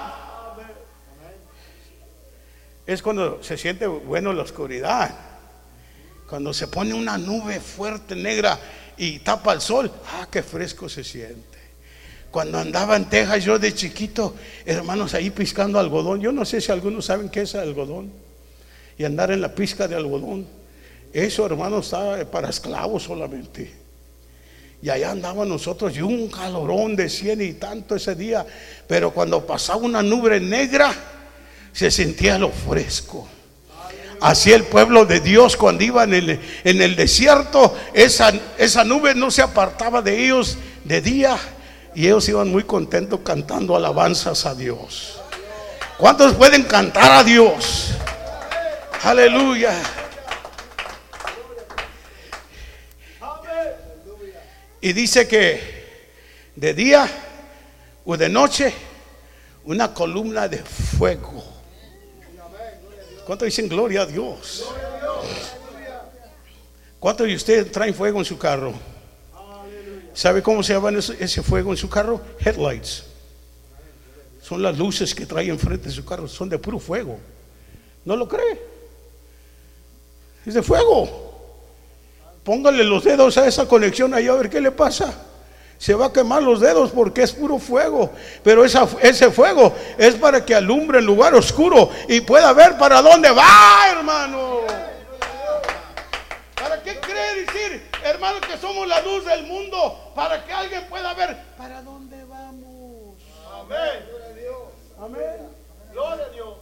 [2.86, 5.12] Es cuando se siente bueno la oscuridad.
[6.28, 8.60] Cuando se pone una nube fuerte, negra,
[8.96, 11.58] y tapa el sol, ah, qué fresco se siente.
[12.30, 16.20] Cuando andaba en Texas, yo de chiquito, hermanos, ahí piscando algodón.
[16.20, 18.12] Yo no sé si algunos saben qué es algodón.
[18.96, 20.46] Y andar en la pizca de algodón.
[21.12, 23.79] Eso, hermanos, está para esclavos solamente.
[24.82, 28.46] Y allá andaban nosotros y un calorón de cien y tanto ese día.
[28.86, 30.92] Pero cuando pasaba una nube negra,
[31.72, 33.28] se sentía lo fresco.
[34.20, 39.14] Así el pueblo de Dios cuando iba en el, en el desierto, esa, esa nube
[39.14, 41.36] no se apartaba de ellos de día
[41.94, 45.20] Y ellos iban muy contentos cantando alabanzas a Dios.
[45.98, 47.92] ¿Cuántos pueden cantar a Dios?
[49.02, 49.72] Aleluya.
[54.80, 55.60] Y dice que
[56.56, 57.08] de día
[58.04, 58.72] o de noche
[59.64, 61.44] una columna de fuego.
[63.26, 64.66] ¿Cuántos dicen gloria a Dios?
[66.98, 68.74] ¿Cuántos de ustedes traen fuego en su carro?
[70.12, 72.20] ¿Sabe cómo se llama ese, fuego en su carro?
[72.40, 73.04] Headlights.
[74.42, 77.18] Son las luces que trae enfrente de su carro, son de puro fuego.
[78.04, 78.60] ¿No lo cree?
[80.44, 81.29] Es de fuego.
[82.44, 85.12] Póngale los dedos a esa conexión ahí a ver qué le pasa.
[85.78, 88.10] Se va a quemar los dedos porque es puro fuego.
[88.42, 93.00] Pero esa- ese fuego es para que alumbre el lugar oscuro y pueda ver para
[93.02, 94.60] dónde va, hermano.
[96.54, 100.12] ¿Para qué cree decir, hermano, que somos la luz del mundo?
[100.14, 103.16] Para que alguien pueda ver para dónde vamos.
[103.60, 104.04] Amén.
[104.98, 105.48] Amén.
[105.92, 106.56] Gloria a Dios.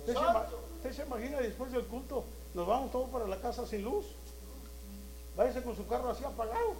[0.00, 0.44] ¿Usted se, ima-
[0.76, 2.24] usted se imagina después del culto,
[2.54, 4.06] nos vamos todos para la casa sin luz?
[5.36, 6.74] Váyase con su carro así apagado.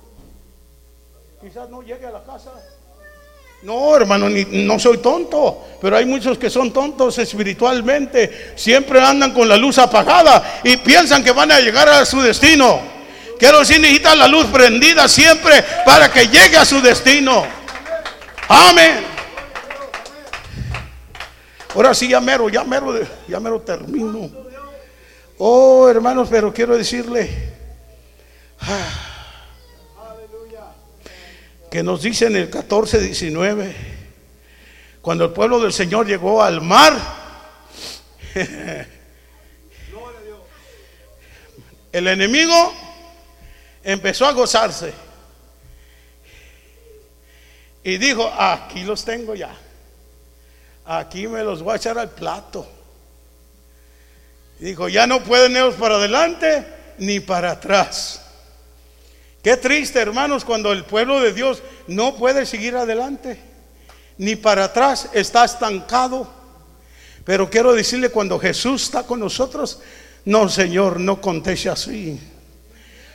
[1.41, 2.51] Quizás no llegue a la casa.
[3.63, 8.53] No, hermano, ni- no soy tonto, pero hay muchos que son tontos espiritualmente.
[8.57, 12.81] Siempre andan con la luz apagada y piensan que van a llegar a su destino.
[13.39, 17.45] Quiero decir, necesitan la luz prendida siempre para que llegue a su destino.
[18.49, 19.05] Amén.
[21.75, 22.93] Ahora sí, ya mero, ya mero,
[23.29, 24.29] ya mero termino.
[25.43, 27.31] Oh, hermanos, pero quiero decirle
[28.61, 29.07] ah,
[31.71, 33.75] que nos dice en el 14, 19,
[35.01, 36.93] cuando el pueblo del Señor llegó al mar,
[41.93, 42.75] el enemigo
[43.83, 44.93] empezó a gozarse
[47.83, 49.57] y dijo, aquí los tengo ya.
[50.85, 52.80] Aquí me los voy a echar al plato.
[54.61, 56.67] Dijo, ya no pueden ellos para adelante
[56.99, 58.21] ni para atrás.
[59.43, 63.41] Qué triste, hermanos, cuando el pueblo de Dios no puede seguir adelante
[64.19, 66.31] ni para atrás, está estancado.
[67.25, 69.81] Pero quiero decirle, cuando Jesús está con nosotros,
[70.27, 72.21] no, Señor, no conteste así.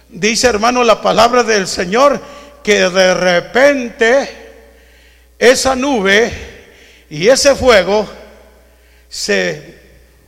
[0.10, 2.20] Dice, hermano, la palabra del Señor
[2.64, 4.30] que de repente
[5.38, 6.32] esa nube
[7.08, 8.10] y ese fuego
[9.08, 9.85] se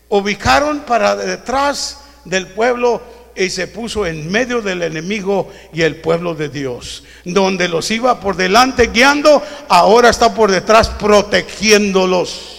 [0.10, 3.02] ubicaron para detrás del pueblo
[3.36, 7.04] y se puso en medio del enemigo y el pueblo de Dios.
[7.24, 12.58] Donde los iba por delante guiando, ahora está por detrás protegiéndolos.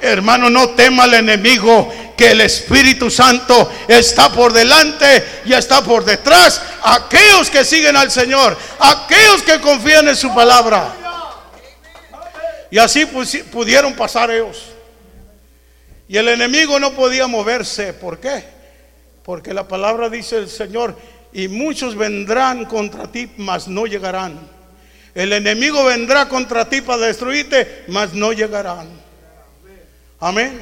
[0.00, 6.04] Hermano, no tema al enemigo, que el Espíritu Santo está por delante y está por
[6.04, 6.60] detrás.
[6.82, 10.94] Aquellos que siguen al Señor, aquellos que confían en su palabra.
[12.70, 14.73] Y así pudieron pasar ellos.
[16.08, 17.92] Y el enemigo no podía moverse.
[17.94, 18.44] ¿Por qué?
[19.22, 20.96] Porque la palabra dice el Señor,
[21.32, 24.38] y muchos vendrán contra ti, mas no llegarán.
[25.14, 28.88] El enemigo vendrá contra ti para destruirte, mas no llegarán.
[30.20, 30.60] Amén.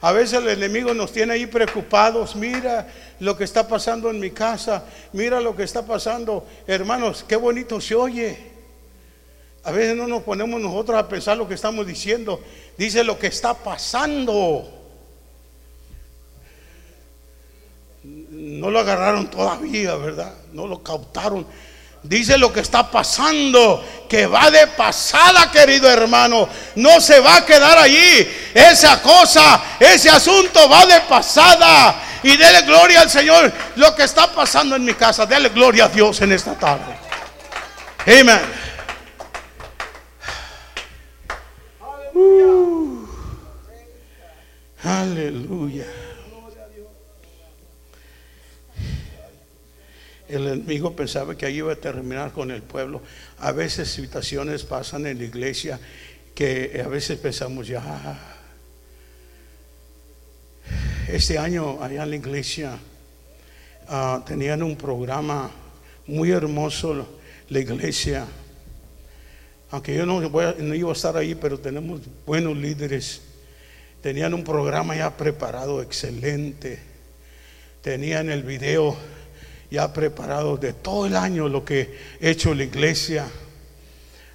[0.00, 2.36] A veces el enemigo nos tiene ahí preocupados.
[2.36, 2.86] Mira
[3.20, 4.84] lo que está pasando en mi casa.
[5.12, 6.46] Mira lo que está pasando.
[6.66, 8.57] Hermanos, qué bonito se oye.
[9.68, 12.42] A veces no nos ponemos nosotros a pensar lo que estamos diciendo.
[12.78, 14.66] Dice lo que está pasando.
[18.02, 20.32] No lo agarraron todavía, ¿verdad?
[20.54, 21.46] No lo cautaron.
[22.02, 26.48] Dice lo que está pasando, que va de pasada, querido hermano.
[26.76, 28.26] No se va a quedar allí.
[28.54, 32.04] Esa cosa, ese asunto va de pasada.
[32.22, 33.52] Y dele gloria al Señor.
[33.76, 36.96] Lo que está pasando en mi casa, dele gloria a Dios en esta tarde.
[38.06, 38.67] Amén.
[42.18, 43.06] Uh.
[44.82, 45.86] Aleluya.
[50.28, 53.02] El enemigo pensaba que ahí iba a terminar con el pueblo.
[53.38, 55.78] A veces situaciones pasan en la iglesia
[56.34, 58.18] que a veces pensamos ya.
[61.06, 62.78] Este año allá en la iglesia
[63.86, 65.50] ah, tenían un programa
[66.06, 67.06] muy hermoso
[67.48, 68.26] la iglesia.
[69.70, 73.20] Aunque yo no, voy a- no iba a estar ahí, pero tenemos buenos líderes.
[74.00, 76.78] Tenían un programa ya preparado, excelente.
[77.82, 78.96] Tenían el video
[79.70, 83.26] ya preparado de todo el año lo que ha hecho la iglesia.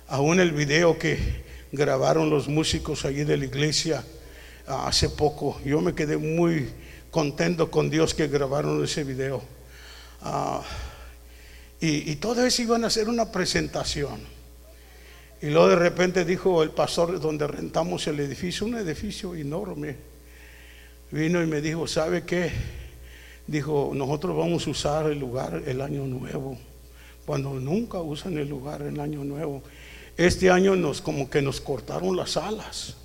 [0.07, 4.03] Aún el video que grabaron los músicos allí de la iglesia
[4.67, 5.59] ah, hace poco.
[5.65, 6.69] Yo me quedé muy
[7.09, 9.41] contento con Dios que grabaron ese video.
[10.21, 10.61] Ah,
[11.81, 14.32] Y, y todo iban a hacer una presentación.
[15.43, 19.97] Y luego de repente dijo el pastor donde rentamos el edificio, un edificio enorme.
[21.11, 22.49] Vino y me dijo, ¿sabe qué?
[23.45, 26.57] Dijo, nosotros vamos a usar el lugar el año nuevo,
[27.25, 29.61] cuando nunca usan el lugar el año nuevo.
[30.15, 32.95] Este año nos como que nos cortaron las alas.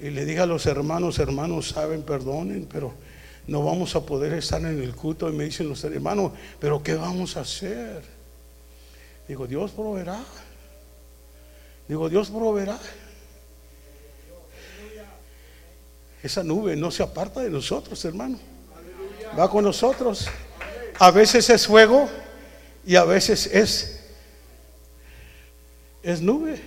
[0.00, 2.94] Y le dije a los hermanos, hermanos, saben, perdonen, pero
[3.48, 5.28] no vamos a poder estar en el culto.
[5.28, 6.30] Y me dicen los hermanos,
[6.60, 8.04] pero ¿qué vamos a hacer?
[9.26, 10.24] Digo, Dios proveerá.
[11.88, 12.78] Digo, Dios proveerá.
[16.22, 18.38] Esa nube no se aparta de nosotros, hermano.
[19.38, 20.26] Va con nosotros.
[20.98, 22.08] A veces es fuego
[22.86, 23.94] y a veces es
[26.04, 26.60] es nube.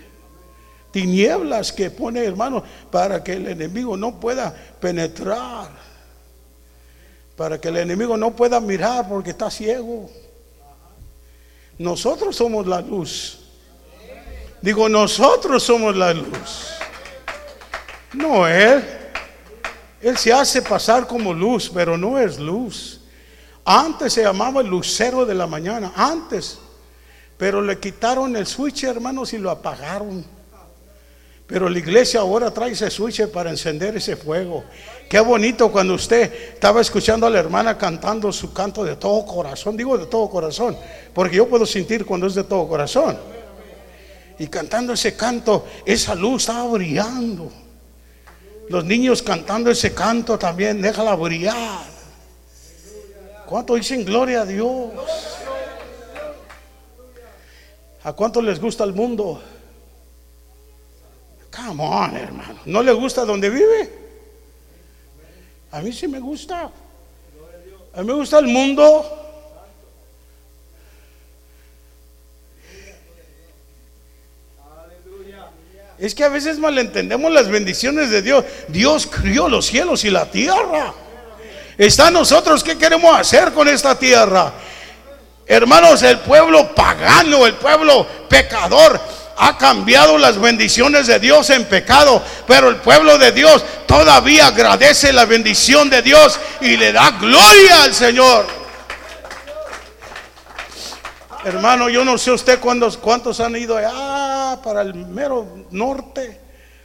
[0.92, 5.70] Tinieblas que pone, hermano, para que el enemigo no pueda penetrar.
[7.36, 10.10] Para que el enemigo no pueda mirar porque está ciego.
[11.78, 13.47] Nosotros somos la luz.
[14.62, 16.68] Digo, nosotros somos la luz.
[18.14, 18.84] No él.
[20.02, 23.02] Él se hace pasar como luz, pero no es luz.
[23.66, 26.60] Antes se llamaba el lucero de la mañana, antes.
[27.38, 30.26] Pero le quitaron el switch, hermanos, y lo apagaron.
[31.46, 34.66] Pero la iglesia ahora trae ese switch para encender ese fuego.
[35.10, 39.78] Qué bonito cuando usted estaba escuchando a la hermana cantando su canto de todo corazón.
[39.78, 40.78] Digo de todo corazón,
[41.14, 43.18] porque yo puedo sentir cuando es de todo corazón.
[44.40, 47.52] Y cantando ese canto, esa luz estaba brillando.
[48.70, 51.86] Los niños cantando ese canto también, déjala brillar.
[53.46, 54.92] ¿Cuánto dicen gloria a Dios?
[58.04, 59.42] ¿A cuánto les gusta el mundo?
[61.56, 62.60] Come on, hermano.
[62.66, 63.92] ¿No le gusta donde vive?
[65.72, 66.70] A mí sí me gusta.
[67.94, 69.27] A mí me gusta el mundo.
[76.00, 78.46] Es que a veces malentendemos las bendiciones de Dios.
[78.68, 80.94] Dios crió los cielos y la tierra.
[81.78, 84.54] Está nosotros, ¿qué queremos hacer con esta tierra?
[85.46, 89.00] Hermanos, el pueblo pagano, el pueblo pecador,
[89.38, 95.14] ha cambiado las bendiciones de Dios en pecado, pero el pueblo de Dios todavía agradece
[95.14, 98.48] la bendición de Dios y le da gloria al Señor.
[101.48, 106.38] Hermano, yo no sé usted cuántos, cuántos han ido allá para el mero norte,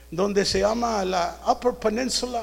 [0.08, 2.42] donde se llama la Upper Peninsula.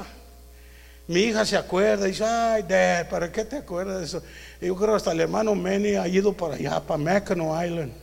[1.07, 4.21] Mi hija se acuerda y dice, ay, Dad, ¿para qué te acuerdas de eso?
[4.59, 7.93] Yo creo hasta el hermano Manny ha ido para allá, para Mackinac Island.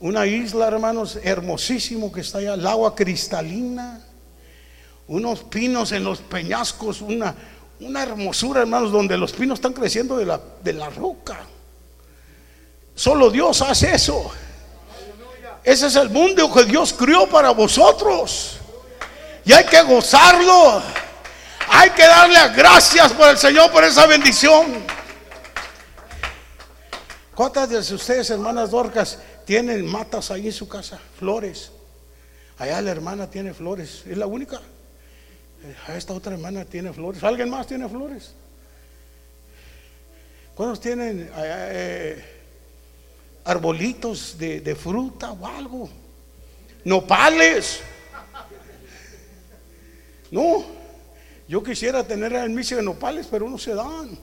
[0.00, 3.98] Una isla, hermanos, hermosísimo que está allá, el agua cristalina,
[5.08, 7.34] unos pinos en los peñascos, una,
[7.80, 11.46] una hermosura, hermanos, donde los pinos están creciendo de la, de la roca.
[13.02, 14.30] Solo Dios hace eso.
[15.64, 18.58] Ese es el mundo que Dios crió para vosotros.
[19.44, 20.80] Y hay que gozarlo.
[21.66, 24.84] Hay que darle gracias por el Señor por esa bendición.
[27.34, 31.00] ¿Cuántas de ustedes, hermanas Dorcas, tienen matas ahí en su casa?
[31.18, 31.72] Flores.
[32.56, 34.04] Allá la hermana tiene flores.
[34.06, 34.60] Es la única.
[35.64, 37.20] Eh, Esta otra hermana tiene flores.
[37.24, 38.32] ¿Alguien más tiene flores?
[40.54, 42.31] ¿Cuántos tienen eh,
[43.44, 45.88] arbolitos de, de fruta o algo?
[46.84, 47.80] Nopales.
[50.30, 50.64] No,
[51.46, 54.18] yo quisiera tener en Michigan nopales, pero no se dan.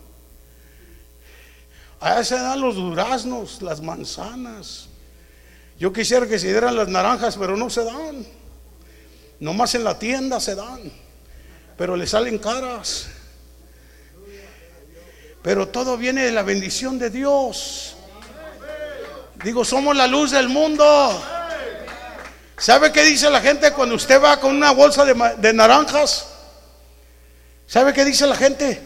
[2.00, 4.88] Allá se dan los duraznos, las manzanas.
[5.78, 8.26] Yo quisiera que se dieran las naranjas, pero no se dan.
[9.40, 10.91] Nomás en la tienda se dan.
[11.78, 13.08] Pero le salen caras.
[15.41, 17.96] Pero todo viene de la bendición de Dios.
[19.44, 21.24] Digo, somos la luz del mundo.
[22.57, 26.28] ¿Sabe qué dice la gente cuando usted va con una bolsa de, naranjas?
[27.66, 28.82] ¿Sabe qué dice la gente?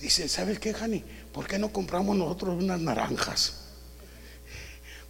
[0.00, 1.04] Dice, ¿sabes qué, Jani?
[1.32, 3.52] ¿Por qué no compramos nosotros unas naranjas?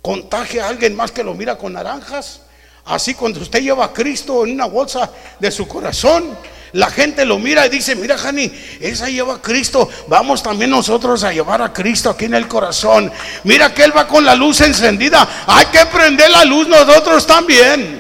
[0.03, 2.43] Contagia a alguien más que lo mira con naranjas.
[2.85, 6.36] Así cuando usted lleva a Cristo en una bolsa de su corazón,
[6.72, 11.24] la gente lo mira y dice, mira Jani, esa lleva a Cristo, vamos también nosotros
[11.24, 13.10] a llevar a Cristo aquí en el corazón.
[13.44, 17.98] Mira que Él va con la luz encendida, hay que prender la luz nosotros también.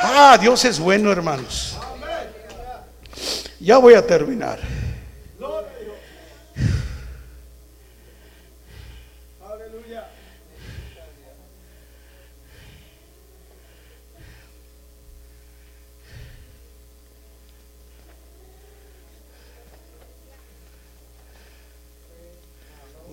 [0.00, 1.76] Ah, Dios es bueno, hermanos.
[3.60, 4.58] Ya voy a terminar.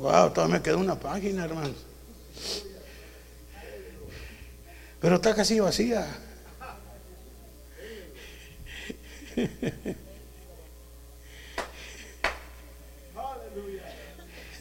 [0.10, 1.76] Wow, todavía me queda una página, hermano.
[5.00, 6.08] Pero está casi vacía.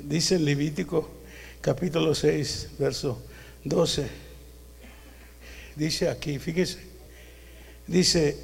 [0.00, 1.08] Dice en Levítico
[1.62, 3.22] capítulo 6, verso
[3.64, 4.06] 12.
[5.76, 6.80] Dice aquí, fíjese.
[7.86, 8.36] Dice,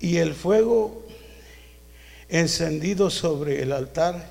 [0.00, 1.06] y el fuego
[2.30, 4.30] encendido sobre el altar,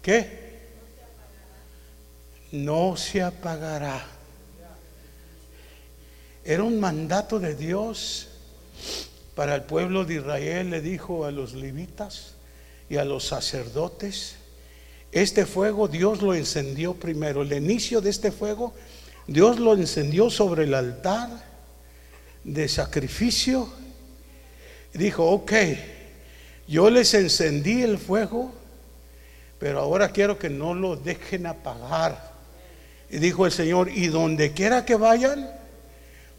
[0.00, 0.39] ¿qué?
[2.52, 4.04] No se apagará.
[6.44, 8.28] Era un mandato de Dios
[9.34, 12.34] para el pueblo de Israel, le dijo a los levitas
[12.88, 14.36] y a los sacerdotes,
[15.12, 17.42] este fuego Dios lo encendió primero.
[17.42, 18.74] El inicio de este fuego
[19.26, 21.28] Dios lo encendió sobre el altar
[22.44, 23.68] de sacrificio.
[24.92, 25.52] Dijo, ok,
[26.66, 28.52] yo les encendí el fuego,
[29.58, 32.29] pero ahora quiero que no lo dejen apagar.
[33.10, 35.50] Y dijo el Señor, y donde quiera que vayan,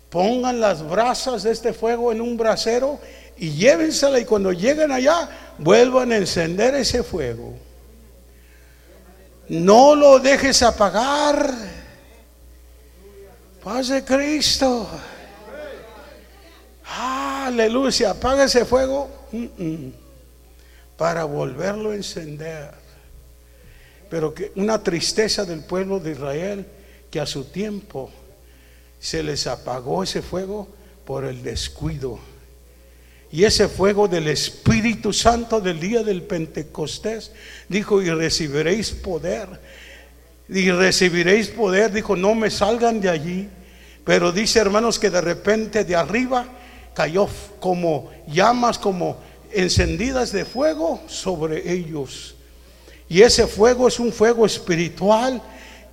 [0.10, 2.99] pongan las brasas de este fuego en un brasero
[3.38, 7.56] y llévensela y cuando lleguen allá, vuelvan a encender ese fuego.
[9.49, 11.52] No lo dejes apagar.
[13.64, 14.88] Paz de Cristo.
[16.85, 18.11] Aleluya.
[18.11, 19.93] Apaga ese fuego mm, mm,
[20.98, 22.80] para volverlo a encender.
[24.11, 26.65] Pero que una tristeza del pueblo de Israel
[27.09, 28.11] que a su tiempo
[28.99, 30.67] se les apagó ese fuego
[31.05, 32.19] por el descuido.
[33.31, 37.31] Y ese fuego del Espíritu Santo del día del Pentecostés,
[37.69, 39.47] dijo, y recibiréis poder.
[40.49, 43.49] Y recibiréis poder, dijo, no me salgan de allí.
[44.03, 46.47] Pero dice, hermanos, que de repente de arriba
[46.93, 47.29] cayó
[47.61, 49.15] como llamas, como
[49.53, 52.35] encendidas de fuego sobre ellos.
[53.11, 55.41] Y ese fuego es un fuego espiritual,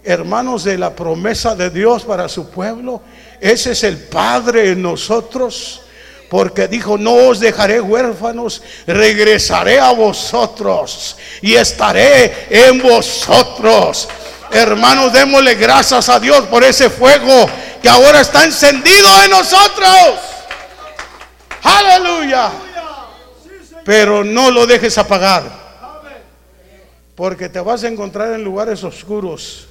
[0.04, 3.02] hermanos, de la promesa de Dios para su pueblo.
[3.40, 5.80] Ese es el Padre en nosotros
[6.30, 14.08] porque dijo, no os dejaré huérfanos, regresaré a vosotros y estaré en vosotros.
[14.52, 17.50] Hermanos, démosle gracias a Dios por ese fuego
[17.82, 20.20] que ahora está encendido en nosotros.
[21.64, 22.52] Aleluya.
[23.84, 25.57] Pero no lo dejes apagar.
[27.18, 29.66] Porque te vas a encontrar en lugares oscuros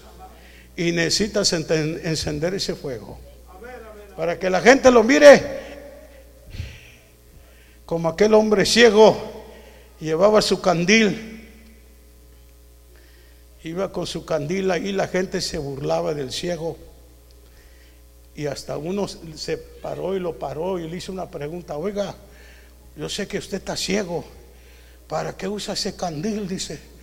[0.75, 3.17] y necesitas encender ese fuego.
[4.17, 5.41] Para que la gente lo mire
[7.85, 9.15] como aquel hombre ciego
[10.01, 11.47] llevaba su candil.
[13.63, 16.75] Iba con su candil ahí, la gente se burlaba del ciego.
[18.35, 22.13] Y hasta uno se paró y lo paró y le hizo una pregunta, oiga,
[22.97, 24.25] yo sé que usted está ciego,
[25.07, 26.45] ¿para qué usa ese candil?
[26.45, 26.96] Dice,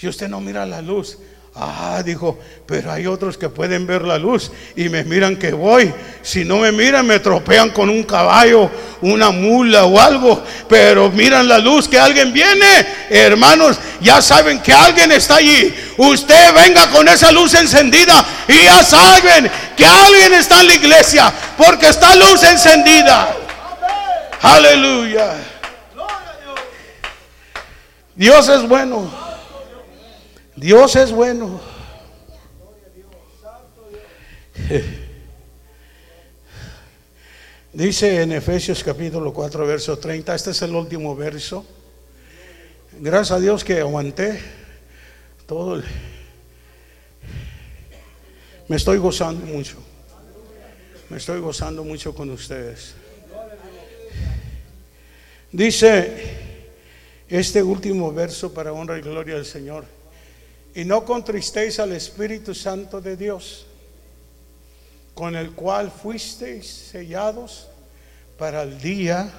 [0.00, 1.18] si usted no mira la luz.
[1.54, 5.92] Ah, dijo, pero hay otros que pueden ver la luz y me miran que voy.
[6.22, 8.70] Si no me miran, me tropean con un caballo,
[9.02, 10.42] una mula o algo.
[10.70, 12.86] Pero miran la luz que alguien viene.
[13.10, 15.74] Hermanos, ya saben que alguien está allí.
[15.98, 21.30] Usted venga con esa luz encendida y ya saben que alguien está en la iglesia
[21.58, 23.36] porque está luz encendida.
[24.40, 25.34] Aleluya.
[28.14, 29.29] Dios es bueno.
[30.60, 31.58] Dios es bueno.
[37.72, 41.64] Dice en Efesios capítulo 4, verso 30, este es el último verso.
[42.92, 44.38] Gracias a Dios que aguanté
[45.46, 45.82] todo.
[48.68, 49.78] Me estoy gozando mucho.
[51.08, 52.92] Me estoy gozando mucho con ustedes.
[55.52, 56.36] Dice
[57.30, 59.99] este último verso para honra y gloria del Señor.
[60.74, 63.66] Y no contristéis al Espíritu Santo de Dios,
[65.14, 67.68] con el cual fuisteis sellados
[68.38, 69.30] para el día,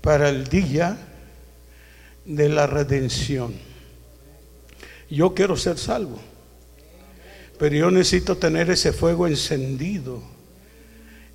[0.00, 0.96] para el día
[2.24, 3.54] de la redención.
[5.10, 6.18] Yo quiero ser salvo,
[7.58, 10.22] pero yo necesito tener ese fuego encendido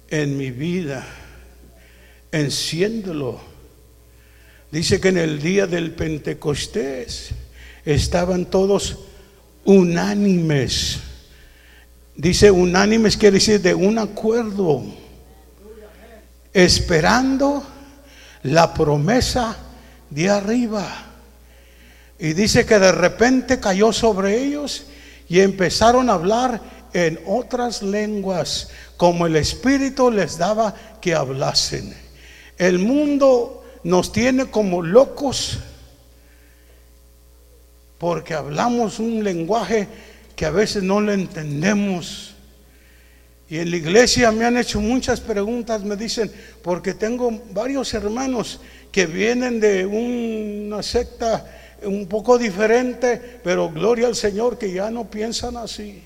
[0.10, 1.06] en mi vida.
[2.32, 3.40] Enciéndelo.
[4.72, 7.32] Dice que en el día del Pentecostés
[7.86, 8.98] estaban todos
[9.66, 11.00] unánimes.
[12.16, 14.84] Dice unánimes quiere decir de un acuerdo,
[16.54, 17.64] esperando
[18.44, 19.58] la promesa
[20.10, 20.88] de arriba.
[22.20, 24.86] Y dice que de repente cayó sobre ellos
[25.28, 26.62] y empezaron a hablar
[26.94, 31.94] en otras lenguas, como el Espíritu les daba que hablasen.
[32.58, 35.58] El mundo nos tiene como locos
[38.04, 39.88] porque hablamos un lenguaje
[40.36, 42.36] que a veces no lo entendemos.
[43.48, 46.30] Y en la iglesia me han hecho muchas preguntas, me dicen,
[46.62, 48.60] porque tengo varios hermanos
[48.92, 51.46] que vienen de una secta
[51.84, 56.04] un poco diferente, pero gloria al Señor que ya no piensan así.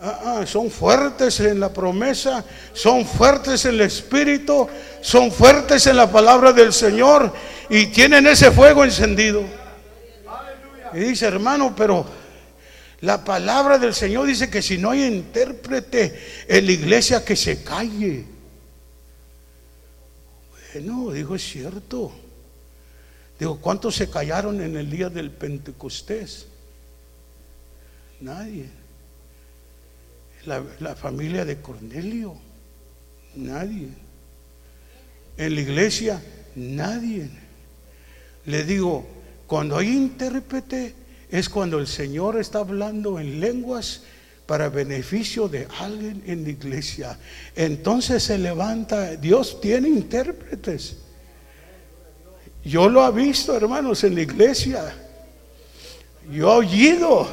[0.00, 2.42] Ah, ah, son fuertes en la promesa,
[2.72, 4.66] son fuertes en el Espíritu,
[5.02, 7.30] son fuertes en la palabra del Señor
[7.68, 9.65] y tienen ese fuego encendido.
[10.96, 12.06] Y dice, hermano, pero
[13.02, 16.18] la palabra del Señor dice que si no hay intérprete
[16.48, 18.24] en la iglesia, que se calle.
[20.72, 22.12] Bueno, digo, es cierto.
[23.38, 26.46] Digo, ¿cuántos se callaron en el día del Pentecostés?
[28.22, 28.64] Nadie.
[30.46, 32.38] La, la familia de Cornelio,
[33.34, 33.88] nadie.
[35.36, 36.22] En la iglesia,
[36.54, 37.28] nadie.
[38.46, 39.15] Le digo,
[39.46, 40.94] cuando hay intérprete
[41.30, 44.02] es cuando el Señor está hablando en lenguas
[44.46, 47.18] para beneficio de alguien en la iglesia.
[47.54, 50.96] Entonces se levanta, Dios tiene intérpretes.
[52.64, 54.94] Yo lo he visto, hermanos, en la iglesia.
[56.30, 57.28] Yo he oído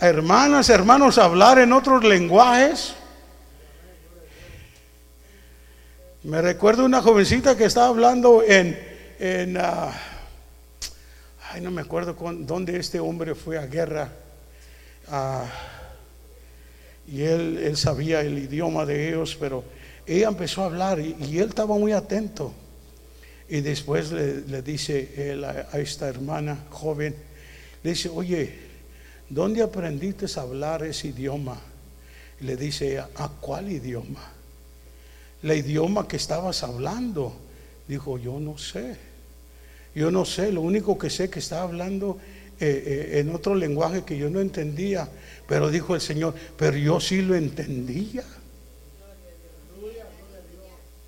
[0.00, 2.94] a hermanas, hermanos hablar en otros lenguajes.
[6.22, 8.78] Me recuerdo una jovencita que estaba hablando en,
[9.20, 9.92] en ah,
[11.60, 14.12] no me acuerdo con, dónde este hombre fue a guerra.
[17.06, 19.64] y él, él sabía el idioma de ellos, pero
[20.08, 22.52] ella empezó a hablar y, él estaba muy atento.
[23.46, 25.38] Y después le, dice
[25.70, 27.14] a, esta hermana joven,
[27.82, 28.58] le dice, oye,
[29.28, 31.60] ¿dónde aprendiste a hablar ese idioma?
[32.40, 34.32] Le dice ella, ¿a cuál idioma?
[35.42, 37.36] El idioma que estabas hablando.
[37.86, 38.96] Dijo, yo no sé.
[39.94, 42.18] Yo no sé, lo único que sé que estaba hablando
[42.60, 45.08] eh, eh, en otro lenguaje que yo no entendía.
[45.46, 48.24] Pero dijo el Señor, pero yo sí lo entendía.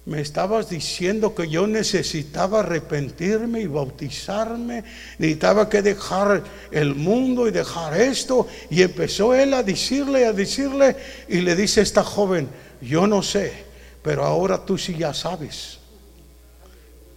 [0.07, 4.83] Me estabas diciendo que yo necesitaba arrepentirme y bautizarme,
[5.19, 8.47] necesitaba que dejar el mundo y dejar esto.
[8.71, 10.97] Y empezó él a decirle, a decirle,
[11.29, 12.49] y le dice esta joven,
[12.81, 13.53] yo no sé,
[14.03, 15.80] pero ahora tú sí ya sabes.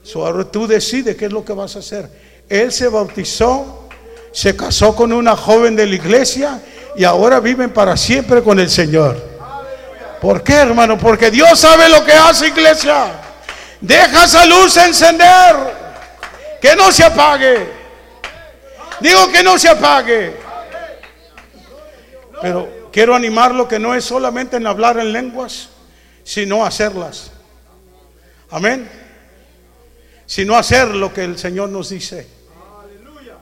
[0.04, 2.10] So, ahora tú decides qué es lo que vas a hacer.
[2.50, 3.88] Él se bautizó,
[4.32, 6.62] se casó con una joven de la iglesia
[6.96, 9.18] y ahora viven para siempre con el Señor.
[10.22, 10.98] ¿Por qué, hermano?
[10.98, 13.08] Porque Dios sabe lo que hace, iglesia.
[13.82, 15.84] Deja esa luz encender.
[16.62, 17.68] Que no se apague.
[19.00, 20.38] Digo que no se apague.
[22.42, 25.70] Pero quiero animarlo que no es solamente en hablar en lenguas,
[26.24, 27.32] sino hacerlas.
[28.50, 29.03] Amén.
[30.26, 32.28] Sino hacer lo que el Señor nos dice.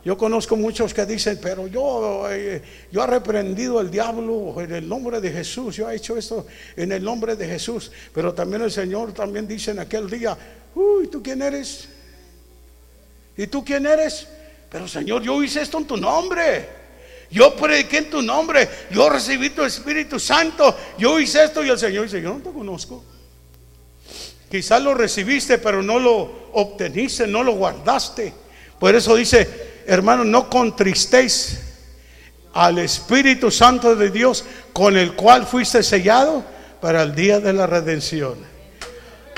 [0.04, 4.90] Yo conozco muchos que dicen, pero yo, eh, yo he reprendido al diablo en el
[4.90, 7.92] nombre de Jesús, yo he hecho esto en el nombre de Jesús.
[8.12, 10.36] Pero también el Señor también dice en aquel día,
[10.74, 11.88] uy, ¿tú quién eres?
[13.38, 14.28] ¿Y tú quién eres?
[14.72, 16.82] Pero Señor, yo hice esto en tu nombre.
[17.30, 18.68] Yo prediqué en tu nombre.
[18.90, 20.76] Yo recibí tu Espíritu Santo.
[20.98, 23.04] Yo hice esto y el Señor dice, yo no te conozco.
[24.52, 28.34] Quizás lo recibiste, pero no lo obteniste, no lo guardaste.
[28.78, 31.58] Por eso dice, hermano, no contristéis
[32.54, 36.44] al Espíritu Santo de Dios con el cual fuiste sellado
[36.82, 38.36] para el día de la redención.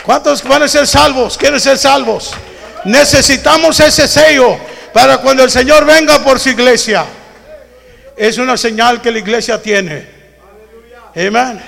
[0.04, 1.38] ¿Cuántos van a ser salvos?
[1.38, 2.34] ¿Quieren ser salvos?
[2.86, 4.58] Necesitamos ese sello
[4.94, 7.06] para cuando el Señor venga por su iglesia.
[8.18, 10.08] Es una señal que la iglesia tiene.
[11.16, 11.62] Amén.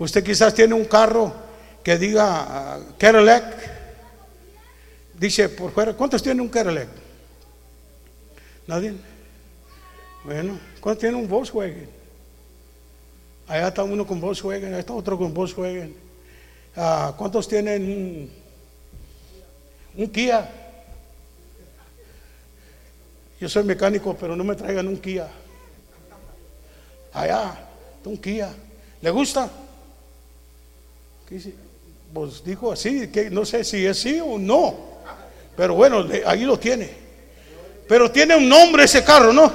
[0.00, 1.43] Usted quizás tiene un carro
[1.84, 3.44] que diga uh, Cadillac.
[5.14, 6.88] Dice por fuera, ¿cuántos tienen un Cadillac?
[8.66, 8.94] ¿Nadie?
[10.24, 11.88] Bueno, ¿cuántos tienen un Volkswagen?
[13.46, 15.94] Allá está uno con Volkswagen, allá está otro con Volkswagen.
[16.74, 18.30] Ah, ¿Cuántos tienen un,
[19.96, 20.50] un Kia?
[23.38, 25.28] Yo soy mecánico, pero no me traigan un Kia.
[27.12, 27.68] Allá,
[28.04, 28.50] un Kia.
[29.02, 29.50] ¿Le gusta?
[31.28, 31.63] ¿Qué dice?
[32.14, 34.72] Pues dijo así, que no sé si es sí o no.
[35.56, 36.88] Pero bueno, ahí lo tiene.
[37.88, 39.52] Pero tiene un nombre ese carro, ¿no?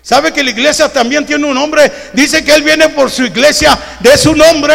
[0.00, 1.90] ¿Sabe que la iglesia también tiene un nombre?
[2.12, 4.74] Dice que Él viene por su iglesia de su nombre.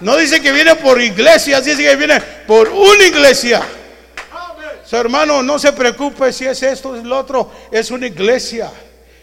[0.00, 3.62] No dice que viene por iglesias, dice que viene por una iglesia.
[4.84, 8.72] Su hermano, no se preocupe si es esto, es lo otro, es una iglesia.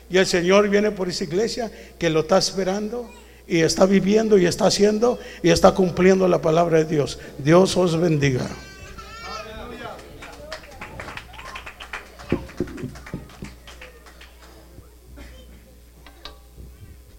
[0.09, 1.69] Y el Señor viene por esa iglesia
[1.99, 3.18] que lo está esperando
[3.49, 7.17] y está viviendo y está haciendo y está cumpliendo la palabra de Dios.
[7.39, 8.47] Dios os bendiga.